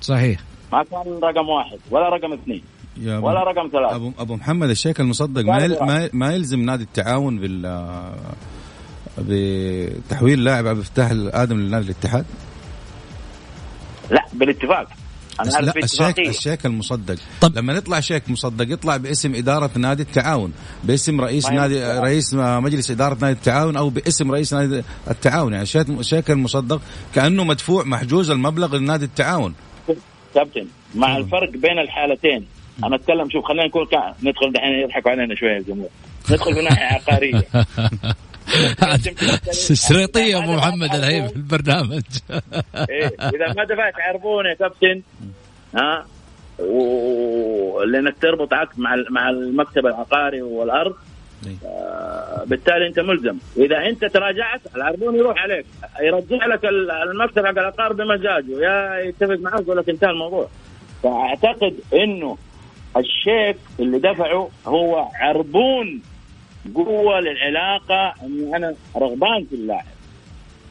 [0.00, 0.40] صحيح.
[0.72, 2.62] ما كان رقم واحد ولا رقم اثنين
[3.00, 3.96] يا أبو- ولا رقم ثلاثة.
[3.96, 7.82] أبو أبو محمد الشيك المصدق ما يل- ما ما يلزم نادي التعاون بال
[9.18, 12.24] بتحويل لاعب عبد الفتاح الآدم لنادي الاتحاد؟
[14.10, 14.88] لا بالاتفاق.
[15.42, 17.16] أنا لا الشيك الشيك المصدق.
[17.40, 20.52] طب لما يطلع شيك مصدق يطلع باسم إدارة نادي التعاون.
[20.84, 21.54] باسم رئيس طيب.
[21.54, 25.52] نادي رئيس مجلس إدارة نادي التعاون أو باسم رئيس نادي التعاون.
[25.52, 26.80] يعني الشيك المصدق
[27.14, 29.54] كأنه مدفوع محجوز المبلغ لنادي التعاون.
[30.34, 32.46] كابتن مع الفرق بين الحالتين.
[32.84, 33.86] أنا أتكلم شوف خلينا نكون
[34.22, 35.88] ندخل دحين يضحكوا علينا شوية الجمهور
[36.30, 37.42] ندخل في ناحية عقارية.
[39.88, 42.02] شريطيه أبو محمد الهيب في البرنامج.
[42.90, 45.02] إيه إذا ما دفعت عربون يا كابتن
[45.74, 46.06] ها؟
[46.58, 50.94] ولانك تربط عقد مع مع المكتب العقاري والأرض
[51.46, 51.68] إيه.
[51.68, 53.38] آه بالتالي أنت ملزم.
[53.56, 55.66] اذا أنت تراجعت العربون يروح عليك
[56.00, 56.64] يرجع لك
[57.10, 58.60] المكتب حق العقار بمزاجه.
[58.60, 60.48] يا يتفق معك يقول لك انتهى الموضوع.
[61.02, 62.36] فأعتقد إنه
[62.96, 66.02] الشيك اللي دفعه هو عربون
[66.74, 69.84] قوة للعلاقة إني أنا رغبان في اللاعب.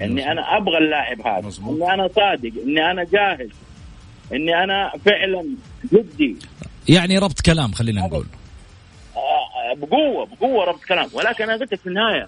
[0.02, 1.52] إني أنا أبغى اللاعب هذا.
[1.70, 2.52] إني أنا صادق.
[2.66, 3.50] إني أنا جاهز.
[4.34, 5.46] إني أنا فعلا
[5.94, 6.36] جدي.
[6.90, 8.26] يعني ربط كلام خلينا نقول.
[9.16, 11.10] آه، بقوة بقوة ربط كلام.
[11.14, 12.28] ولكن أنا قلت في النهاية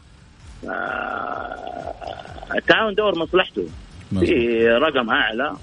[0.67, 3.67] آه، التعاون دور مصلحته.
[4.19, 5.55] في رقم أعلى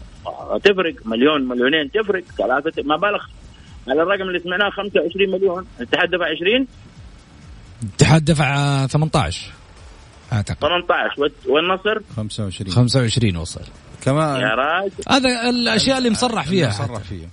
[0.65, 3.25] تفرق مليون مليونين تفرق ثلاثة ما بالغ
[3.89, 5.67] على الرقم اللي سمعناه 25 مليون.
[5.81, 6.67] الاتحاد دفع 20
[7.83, 9.51] الاتحاد دفع 18
[10.33, 10.57] أعتقد.
[10.61, 12.01] 18 والنصر.
[12.17, 13.61] 25 25 وصل.
[14.03, 14.93] كمان يا راجل.
[15.09, 17.29] هذا الأشياء اللي مصرح فيها مصرح فيها.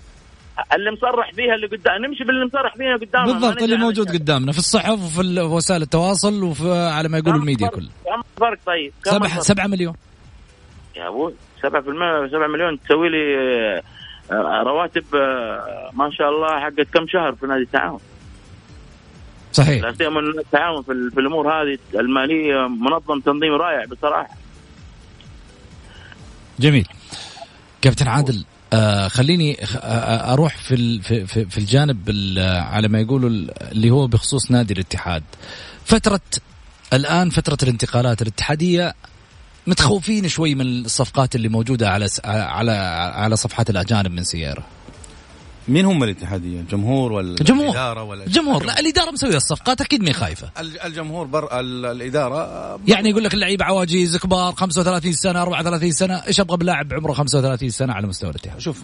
[0.75, 2.05] اللي مصرح فيها اللي قدام.
[2.05, 3.33] نمشي باللي مصرح فيها قدامنا.
[3.33, 7.89] بالضبط اللي موجود قدامنا في الصحف وفي وسائل التواصل وفي على ما يقولوا الميديا كله.
[8.05, 9.95] كم فرق طيب؟ 7 7 مليون.
[10.95, 11.63] يا أبوي 7%
[12.31, 12.79] 7 مليون.
[12.81, 13.37] تسوي لي
[14.31, 17.99] آه، رواتب آه، ما شاء الله حقت كم شهر في نادي التعاون؟
[19.51, 19.83] صحيح.
[19.83, 24.46] لا سيما التعاون في, في الأمور هذه المالية منظم تنظيم رائع بصراحة.
[26.59, 26.87] جميل.
[27.81, 32.09] كابتن عادل آه خليني آه أروح في في في الجانب
[32.47, 33.29] على ما يقولوا
[33.71, 35.23] اللي هو بخصوص نادي الاتحاد.
[35.85, 36.21] فترة
[36.93, 38.95] الآن فترة الانتقالات الاتحادية
[39.67, 42.71] متخوفين شوي من الصفقات اللي موجودة على على
[43.15, 44.65] على صفحات الأجانب من سيارة.
[45.67, 50.13] مين هم الاتحادية؟ الجمهور ولا الجمهور الإدارة ولا الجمهور لا الإدارة مسوية الصفقات أكيد مين
[50.13, 50.49] خايفة.
[50.85, 56.57] الجمهور بر الإدارة يعني يقول لك اللعيبة عواجيز كبار 35 سنة 34 سنة إيش أبغى
[56.57, 58.83] بلاعب عمره 35 سنة على مستوى الاتحاد؟ شوف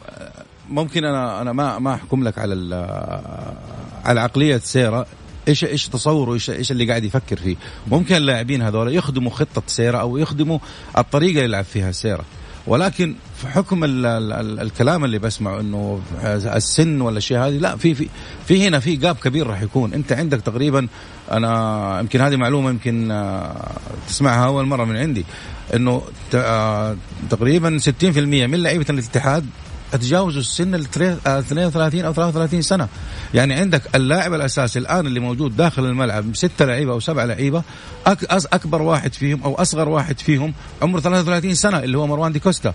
[0.70, 2.76] ممكن أنا أنا ما ما أحكم لك على
[4.06, 5.06] على عقلية سيرة.
[5.48, 7.56] إيش إيش تصوره؟ إيش إيش اللي قاعد يفكر فيه؟
[7.88, 10.60] ممكن اللاعبين هذول يخدموا خطة سيرة أو يخدموا
[10.98, 12.26] الطريقة اللي يلعب فيها سيرة.
[12.68, 16.02] ولكن في حكم ال ال ال الكلام اللي بسمعه إنه
[16.46, 18.08] السن ولا الشيء هذه لا في في
[18.48, 19.94] في هنا في جاب كبير راح يكون.
[19.94, 20.88] أنت عندك تقريبا
[21.32, 23.72] أنا يمكن هذه معلومة يمكن آه،
[24.08, 25.26] تسمعها أول مرة من عندي
[25.76, 26.02] إنه
[26.36, 26.96] آه،
[27.30, 29.46] تقريبا 60% من لعيبة الاتحاد
[29.98, 32.88] تجاوزوا السن ال 32 أو 33 سنة.
[33.34, 37.64] يعني عندك اللاعب الأساسي الآن اللي موجود داخل الملعب ستة لعيبة أو سبعة لعيبة
[38.54, 42.74] أكبر واحد فيهم أو أصغر واحد فيهم عمره 33 سنة اللي هو مروان دي كوستا.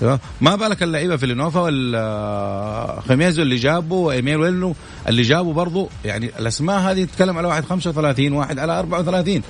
[0.00, 4.74] تمام؟ ما بالك اللعيبة في لينوفا والخميزو اللي جابه وإيميل ويلو
[5.08, 9.42] اللي جابه برضه يعني الأسماء هذه تتكلم على واحد 35 واحد على 34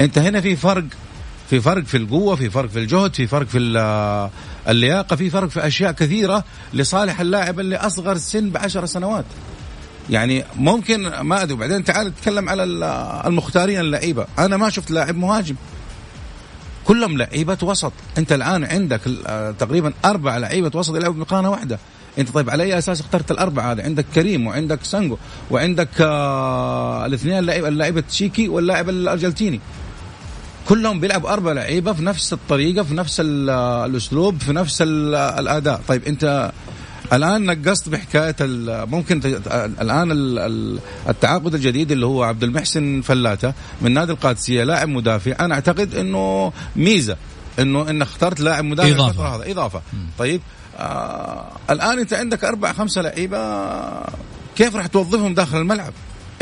[0.00, 0.84] أنت هنا في فرق
[1.50, 3.58] في فرق في القوة في فرق في الجهد في فرق في
[4.68, 9.24] اللياقة في فرق في أشياء كثيرة لصالح اللاعب اللي أصغر سن بعشر سنوات.
[10.10, 12.64] يعني ممكن ما أدري وبعدين تعال تتكلم على
[13.26, 14.26] المختارين اللعيبة.
[14.38, 15.54] أنا ما شفت لاعب مهاجم.
[16.84, 17.92] كلهم لعيبة وسط.
[18.18, 19.00] أنت الآن عندك
[19.58, 21.78] تقريبا أربع لعيبة وسط يلعبوا بمقارنة واحدة.
[22.18, 25.16] أنت طيب على أي أساس اخترت الأربعة هذه؟ عندك كريم وعندك سانجو
[25.50, 29.60] وعندك آه الاثنين اللاعب اللاعب تشيكي واللاعب الأرجنتيني.
[30.68, 35.80] كلهم بيلعبوا أربع لعيبة في نفس الطريقة في نفس الأسلوب في نفس الأداء.
[35.88, 36.52] طيب أنت
[37.12, 38.36] الآن نقصت بحكاية
[38.86, 39.20] ممكن
[39.80, 40.10] الآن
[41.08, 45.36] التعاقد الجديد اللي هو عبد المحسن فلاته من نادي القادسية لاعب مدافع.
[45.40, 47.16] أنا أعتقد إنه ميزة
[47.58, 49.36] إنه انك اخترت لاعب مدافع إضافة.
[49.36, 49.82] هذا إضافة.
[50.18, 50.40] طيب
[50.78, 53.38] آه الآن أنت عندك أربع خمسة لعيبة
[54.56, 55.92] كيف راح توظفهم داخل الملعب؟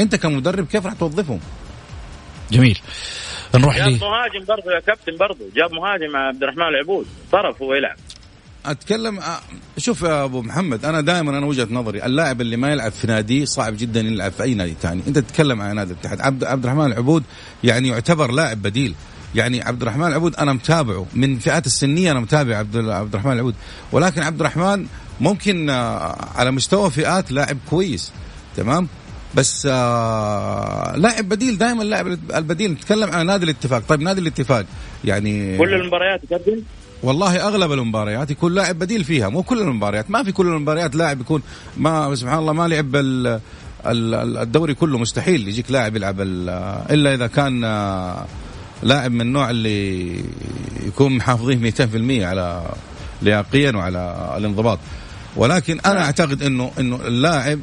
[0.00, 1.40] أنت كمدرب كيف راح توظفهم؟
[2.52, 2.78] جميل.
[3.54, 3.98] نروح جاب لي.
[3.98, 7.06] مهاجم برضه يا كابتن برضه جاب مهاجم مع عبد الرحمن العبود.
[7.32, 7.96] طرف هو يلعب.
[8.66, 9.40] أتكلم آه،
[9.78, 13.46] شوف يا أبو محمد أنا دائما أنا وجهة نظري اللاعب اللي ما يلعب في نادي
[13.46, 15.02] صعب جدا يلعب في أي نادي ثاني.
[15.08, 16.20] أنت تتكلم عن نادي الاتحاد.
[16.20, 17.24] عبد, عبد الرحمن العبود
[17.64, 18.94] يعني يعتبر لاعب بديل.
[19.34, 21.06] يعني عبد الرحمن العبود أنا متابعه.
[21.14, 23.54] من فئات السنية أنا متابع عبد عبد الرحمن العبود.
[23.92, 24.86] ولكن عبد الرحمن
[25.20, 28.12] ممكن آه، على مستوى فئات لاعب كويس.
[28.56, 28.88] تمام؟
[29.34, 32.72] بس آه لاعب بديل دائما اللاعب البديل.
[32.72, 33.82] نتكلم عن نادي الاتفاق.
[33.88, 34.64] طيب نادي الاتفاق
[35.04, 36.62] يعني كل المباريات كابتن
[37.02, 39.28] والله أغلب المباريات يكون لاعب بديل فيها.
[39.28, 41.42] مو كل المباريات ما في كل المباريات لاعب يكون
[41.76, 42.96] ما سبحان الله ما لعب
[43.86, 47.60] الدوري كله مستحيل يجيك لاعب يلعب إلا إذا كان
[48.82, 50.16] لاعب من النوع اللي
[50.86, 51.80] يكون محافظين 200%
[52.24, 52.62] على
[53.22, 54.78] لياقيا وعلى الانضباط.
[55.36, 57.60] ولكن أنا أعتقد إنه إنه اللاعب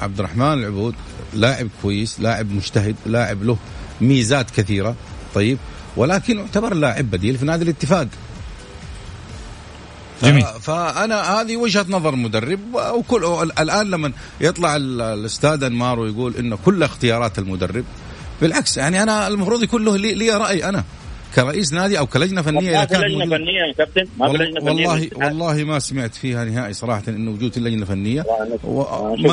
[0.00, 0.94] عبد الرحمن العبود
[1.34, 3.56] لاعب كويس لاعب مجتهد لاعب له
[4.00, 4.94] ميزات كثيرة
[5.34, 5.58] طيب
[5.96, 8.08] ولكن يعتبر لاعب بديل في نادي الاتفاق.
[10.22, 10.44] جميل.
[10.60, 17.38] فأنا هذه وجهة نظر مدرب وكل الآن لما يطلع الأستاذ أنمار ويقول انه كل اختيارات
[17.38, 17.84] المدرب
[18.40, 20.84] بالعكس يعني أنا المفروض يكون له لي, لي رأي أنا.
[21.34, 24.08] كرئيس نادي أو كلجنة فنية ما في لجنه فنية يا كابتن.
[24.18, 28.24] ما في لجنه فنية والله والله ما سمعت فيها نهائي صراحة انه وجود اللجنه الفنيه
[28.64, 28.82] و...
[29.16, 29.32] ما...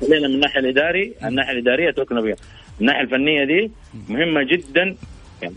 [0.00, 2.36] خلينا من الناحية الإداري الناحية الإدارية توكلنا بها
[2.80, 3.70] الناحية الفنية دي
[4.08, 4.96] مهمة جدا.
[5.42, 5.56] يعني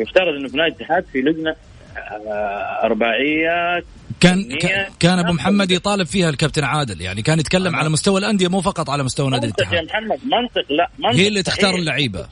[0.00, 1.56] يفترض إنه في نادي الاتحاد في لجنة
[1.96, 3.84] آه، ارباعيه
[4.20, 4.58] كان
[5.00, 7.00] كان أبو محمد يطالب فيها الكابتن عادل.
[7.00, 10.72] يعني كان يتكلم على مستوى الأندية مو فقط على مستوى نادي الاتحاد يا محمد منطق
[10.72, 11.16] لا منطق.
[11.16, 12.26] هي اللي تختار اللعيبة.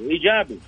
[0.00, 0.58] إيجابي.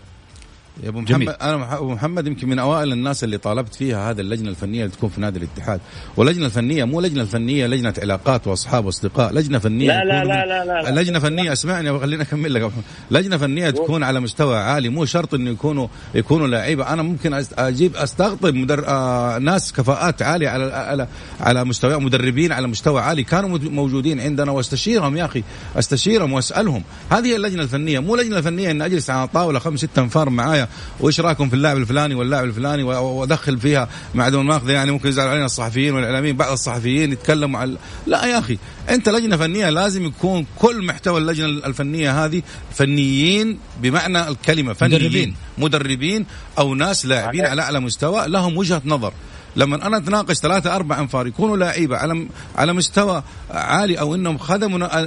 [0.83, 1.31] يا أبو محمد جميل.
[1.31, 5.11] أنا أبو محمد يمكن من أوائل الناس اللي طالبت فيها هذه اللجنة الفنية اللي تكون
[5.11, 5.81] في نادي الاتحاد.
[6.17, 10.65] واللجنة الفنية مو لجنة الفنيه لجنة علاقات وأصحاب وأصدقاء لجنة فنية لا لا لا, لا,
[10.65, 11.01] لا, لا.
[11.01, 12.71] لجنة فنية اسمعني خليني أكمل لك
[13.11, 16.93] لجنة فنية تكون على مستوى عالي مو شرط إنه يكونوا يكونوا لعيبة.
[16.93, 18.85] أنا ممكن أجيب استقطب مدر...
[18.89, 21.09] آه ناس كفاءات عالية على على
[21.41, 25.43] على مستوى مدربين على مستوى عالي كانوا موجودين عندنا وأستشيرهم يا أخي
[25.77, 26.83] أستشيرهم وأسألهم.
[27.11, 30.66] هذه اللجنة الفنية مو لجنة فنية ان أجلس على طاولة خمس ست انفار معايا
[31.01, 35.29] وإيش رأيكم في اللاعب الفلاني واللاعب الفلاني وأدخل فيها مع دون ماخذه يعني ممكن يزعل
[35.29, 38.59] علينا الصحفيين والإعلاميين بعض الصحفيين يتكلموا عن لا يا أخي
[38.91, 42.43] أنت لجنة فنية لازم يكون كل محتوى اللجنة الفنية هذه
[42.75, 46.27] فنيين بمعنى الكلمة فنيين مدربين, مدربين
[46.59, 49.13] أو ناس لاعبين على أعلى مستوى لهم وجهة نظر.
[49.57, 55.07] لما أنا أتناقش ثلاثة أربع أنفار يكونوا لعيبة على على مستوى عالي أو إنهم خدموا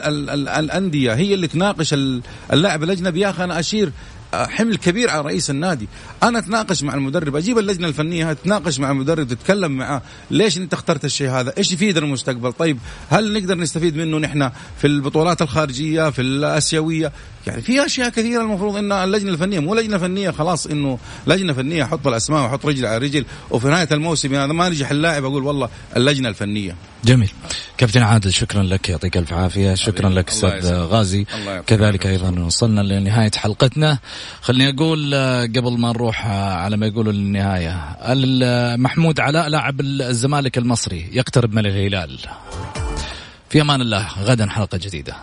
[0.59, 1.95] الأندية هي اللي تناقش
[2.53, 3.91] اللاعب الأجنبي يا أخي أنا أشير
[4.33, 5.87] حمل كبير على رئيس النادي.
[6.23, 10.01] أنا أتناقش مع المدرب أجيب اللجنة الفنية تتناقش مع المدرب تتكلم معاه.
[10.31, 12.77] ليش أنت اخترت الشيء هذا؟ إيش يفيد المستقبل؟ طيب
[13.09, 17.11] هل نقدر نستفيد منه نحن في البطولات الخارجية في الأسيوية؟
[17.49, 21.83] يعني في أشياء كثيرة المفروض إن اللجنة الفنية مو لجنة فنية خلاص إنه لجنة فنية
[21.83, 23.25] أحط الأسماء واحط رجل على رجل.
[23.51, 26.75] وفي نهاية الموسم هذا ما نجح اللاعب أقول والله اللجنة الفنية.
[27.05, 27.31] جميل.
[27.77, 29.73] كابتن عادل شكرا لك يعطيك ألف عافية.
[29.75, 31.25] شكرا لك أستاذ غازي.
[31.67, 33.99] كذلك أيضا وصلنا لنهاية حلقتنا.
[34.41, 37.97] خليني أقول آه، قبل ما نروح آه، على ما يقولوا للنهاية
[38.75, 42.19] محمود علاء لاعب الزمالك المصري يقترب من الهلال.
[43.49, 44.07] في أمان الله.
[44.23, 45.15] غدا حلقة جديدة.